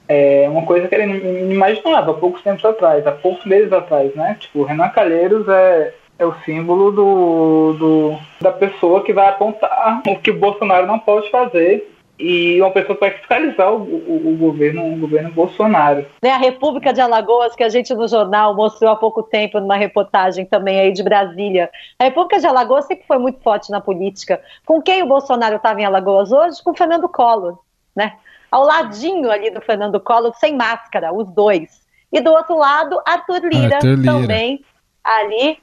é, 0.08 0.48
uma 0.50 0.66
coisa 0.66 0.88
que 0.88 0.96
ele 0.96 1.06
não 1.06 1.52
imaginava 1.52 2.12
há 2.12 2.14
poucos 2.14 2.42
tempos 2.42 2.64
atrás, 2.66 3.06
há 3.06 3.12
poucos 3.12 3.46
meses 3.46 3.72
atrás, 3.72 4.14
né? 4.16 4.38
Tipo, 4.40 4.60
o 4.60 4.64
Renan 4.64 4.90
Calheiros 4.90 5.48
é, 5.48 5.94
é 6.20 6.26
o 6.26 6.36
símbolo 6.46 6.92
do, 6.92 7.74
do, 7.74 8.18
da 8.42 8.52
pessoa 8.52 9.04
que 9.04 9.14
vai 9.14 9.30
apontar 9.30 10.02
o 10.08 10.16
que 10.18 10.32
o 10.32 10.40
Bolsonaro 10.40 10.88
não 10.88 11.00
pode 11.00 11.30
fazer 11.30 11.97
e 12.20 12.60
uma 12.62 12.72
pessoa 12.72 12.98
para 12.98 13.12
fiscalizar 13.12 13.72
o, 13.72 13.84
o, 13.84 14.34
o, 14.34 14.38
governo, 14.38 14.94
o 14.94 14.98
governo 14.98 15.32
Bolsonaro. 15.32 16.06
Né, 16.22 16.32
a 16.32 16.38
República 16.38 16.92
de 16.92 17.00
Alagoas, 17.00 17.56
que 17.56 17.64
a 17.64 17.70
gente 17.70 17.94
no 17.94 18.08
jornal 18.08 18.56
mostrou 18.56 18.92
há 18.92 18.96
pouco 18.96 19.22
tempo 19.22 19.60
numa 19.60 19.76
reportagem 19.76 20.46
também 20.46 20.80
aí 20.80 20.92
de 20.92 21.04
Brasília. 21.04 21.70
A 22.00 22.06
República 22.06 22.40
de 22.40 22.48
Alagoas 22.48 22.86
sempre 22.86 23.06
foi 23.08 23.20
muito 23.20 23.40
forte 23.42 23.70
na 23.70 23.80
política. 23.80 24.42
Com 24.66 24.82
quem 24.82 25.04
o 25.04 25.08
Bolsonaro 25.08 25.58
estava 25.58 25.80
em 25.80 25.86
Alagoas 25.86 26.32
hoje? 26.32 26.64
Com 26.64 26.72
o 26.72 26.76
Fernando 26.76 27.08
Collor, 27.08 27.60
né? 27.96 28.14
Ao 28.50 28.64
ladinho 28.64 29.30
ali 29.30 29.52
do 29.52 29.62
Fernando 29.62 30.00
Collor, 30.00 30.34
sem 30.38 30.56
máscara, 30.56 31.14
os 31.14 31.30
dois. 31.30 31.86
E 32.12 32.20
do 32.22 32.32
outro 32.32 32.58
lado, 32.58 33.00
Arthur 33.06 33.42
Lira, 33.44 33.76
Arthur 33.76 33.98
Lira. 33.98 34.12
também 34.12 34.64
ali 35.04 35.60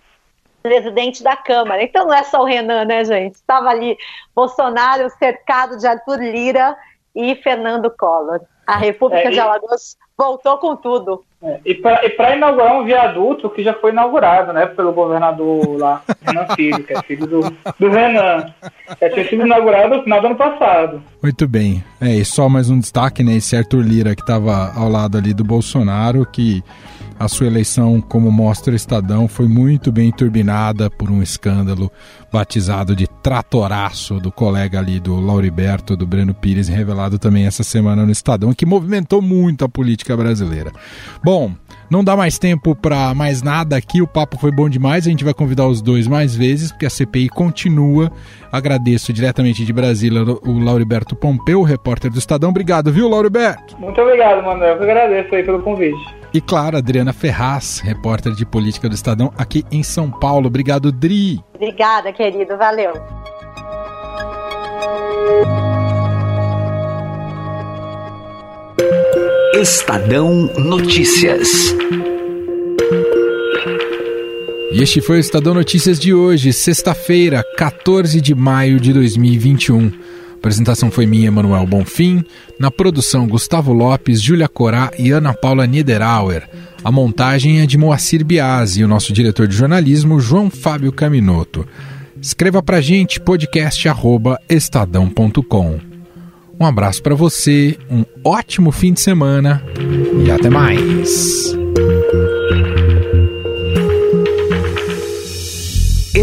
presidente 0.65 1.23
da 1.23 1.37
Câmara. 1.37 1.83
Então 1.83 2.07
não 2.07 2.15
é 2.15 2.25
só 2.25 2.41
o 2.41 2.47
Renan, 2.47 2.87
né, 2.87 3.05
gente? 3.05 3.35
Estava 3.35 3.69
ali 3.69 3.99
Bolsonaro 4.35 5.11
cercado 5.19 5.77
de 5.77 5.87
Arthur 5.87 6.19
Lira 6.19 6.75
e 7.15 7.37
Fernando 7.37 7.91
Collor. 7.91 8.41
A 8.67 8.79
República 8.79 9.29
é, 9.29 9.31
e... 9.31 9.35
de 9.35 9.41
Alagoas 9.41 9.95
voltou 10.17 10.57
com 10.57 10.75
tudo. 10.75 11.23
É, 11.43 11.61
e 11.67 11.75
para 11.75 12.35
inaugurar 12.35 12.77
um 12.77 12.85
viaduto 12.85 13.51
que 13.51 13.63
já 13.63 13.75
foi 13.75 13.91
inaugurado, 13.91 14.55
né, 14.55 14.65
pelo 14.65 14.95
governador 14.95 15.79
lá, 15.79 16.03
Renan 16.23 16.47
Filho, 16.57 16.83
que 16.83 16.95
é 16.95 17.03
filho 17.03 17.27
do, 17.27 17.41
do 17.79 17.91
Renan. 17.91 18.47
Já 18.99 19.11
tinha 19.11 19.29
sido 19.29 19.45
inaugurado 19.45 19.97
no 19.97 20.03
final 20.03 20.23
do 20.23 20.27
ano 20.29 20.37
passado. 20.37 21.03
Muito 21.23 21.47
bem. 21.47 21.85
É, 22.01 22.07
e 22.07 22.25
só 22.25 22.49
mais 22.49 22.71
um 22.71 22.79
destaque, 22.79 23.23
né, 23.23 23.35
esse 23.35 23.55
Arthur 23.55 23.83
Lira 23.83 24.15
que 24.15 24.23
estava 24.23 24.73
ao 24.75 24.89
lado 24.89 25.19
ali 25.19 25.35
do 25.35 25.45
Bolsonaro, 25.45 26.25
que 26.25 26.65
a 27.19 27.29
sua 27.29 27.47
eleição, 27.47 28.01
como 28.01 28.31
mostra 28.31 28.73
o 28.73 28.77
Estadão, 28.77 29.29
foi 29.29 29.47
muito 29.47 29.93
bem 29.93 30.11
turbinada 30.11 30.91
por 30.91 31.11
um 31.11 31.23
escândalo 31.23 31.91
batizado 32.33 32.97
de 32.97 33.07
tratoraço 33.23 34.19
do 34.19 34.33
colega 34.33 34.79
ali 34.81 34.99
do 34.99 35.21
Lauriberto, 35.21 35.97
do 35.97 36.07
Breno 36.07 36.35
Pires, 36.35 36.69
revelado 36.69 37.19
também 37.19 37.47
essa 37.47 37.63
semana 37.63 38.05
no 38.05 38.11
Estadão, 38.11 38.53
que 38.53 38.67
movimentou 38.67 39.23
muito 39.23 39.65
a 39.65 39.69
política 39.69 40.17
brasileira. 40.17 40.73
Bom, 41.25 41.53
não 41.89 42.03
dá 42.03 42.17
mais 42.17 42.39
tempo 42.39 42.75
para 42.75 43.15
mais 43.15 43.43
nada 43.43 43.77
aqui, 43.77 44.03
o 44.03 44.07
papo 44.07 44.37
foi 44.37 44.51
bom 44.51 44.69
demais, 44.69 45.07
a 45.07 45.11
gente 45.11 45.23
vai 45.23 45.33
convidar 45.33 45.69
os 45.69 45.81
dois 45.81 46.09
mais 46.09 46.35
vezes, 46.35 46.73
porque 46.73 46.87
a 46.87 46.91
CPI 46.91 47.29
continua. 47.29 48.11
Agradeço 48.51 49.13
diretamente 49.13 49.65
de 49.65 49.73
Brasília 49.73 50.23
o 50.23 50.59
Lauriberto 50.59 51.15
Pompeu, 51.15 51.63
repórter 51.63 52.11
do 52.11 52.19
Estadão. 52.19 52.51
Obrigado, 52.51 52.93
viu, 52.93 53.09
Lauriberto? 53.09 53.79
Muito 53.79 54.01
obrigado, 54.01 54.45
Manuel. 54.45 54.77
Eu 54.77 54.83
agradeço 54.83 55.35
aí 55.35 55.45
pelo 55.45 55.63
convite. 55.63 56.24
E 56.35 56.41
claro, 56.41 56.77
Adriana 56.77 57.13
Ferraz, 57.13 57.79
repórter 57.79 58.33
de 58.35 58.45
política 58.45 58.89
do 58.89 58.95
Estadão 58.97 59.33
aqui 59.39 59.65
em 59.71 59.85
São 59.85 60.11
Paulo. 60.11 60.49
Obrigado, 60.49 60.91
Dri. 60.91 61.39
Obrigada, 61.55 62.13
querido. 62.13 62.57
Valeu. 62.57 62.93
Estadão 69.55 70.51
Notícias. 70.59 71.49
E 74.73 74.83
este 74.83 75.01
foi 75.01 75.19
o 75.19 75.21
Estadão 75.21 75.55
Notícias 75.55 76.01
de 76.01 76.13
hoje, 76.13 76.53
sexta-feira, 76.53 77.45
14 77.57 78.21
de 78.21 78.35
maio 78.35 78.81
de 78.81 78.93
2021. 78.93 79.93
Apresentação 80.45 80.91
foi 80.91 81.07
minha, 81.07 81.33
Manuel 81.33 81.67
Bonfim. 81.67 82.23
Na 82.61 82.71
produção, 82.71 83.27
Gustavo 83.27 83.73
Lopes, 83.73 84.21
Júlia 84.21 84.47
Corá 84.47 84.91
e 84.99 85.11
Ana 85.11 85.33
Paula 85.33 85.67
Niederauer. 85.67 86.47
A 86.85 86.93
montagem 86.93 87.63
é 87.63 87.67
de 87.67 87.79
Moacir 87.79 88.23
Biasi 88.23 88.83
e 88.83 88.85
o 88.85 88.89
nosso 88.89 89.11
diretor 89.11 89.49
de 89.49 89.57
jornalismo, 89.57 90.21
João 90.21 90.51
Fábio 90.51 90.93
Caminoto. 90.93 91.67
Escreva 92.21 92.63
pra 92.63 92.83
gente 92.83 93.19
podcast@estadão.com. 93.21 95.81
Um 96.61 96.67
abraço 96.67 97.03
para 97.03 97.15
você, 97.15 97.79
um 97.91 98.05
ótimo 98.23 98.71
fim 98.71 98.93
de 98.93 99.01
semana 99.01 99.65
e 100.27 100.31
até 100.31 100.51
mais. 100.51 101.64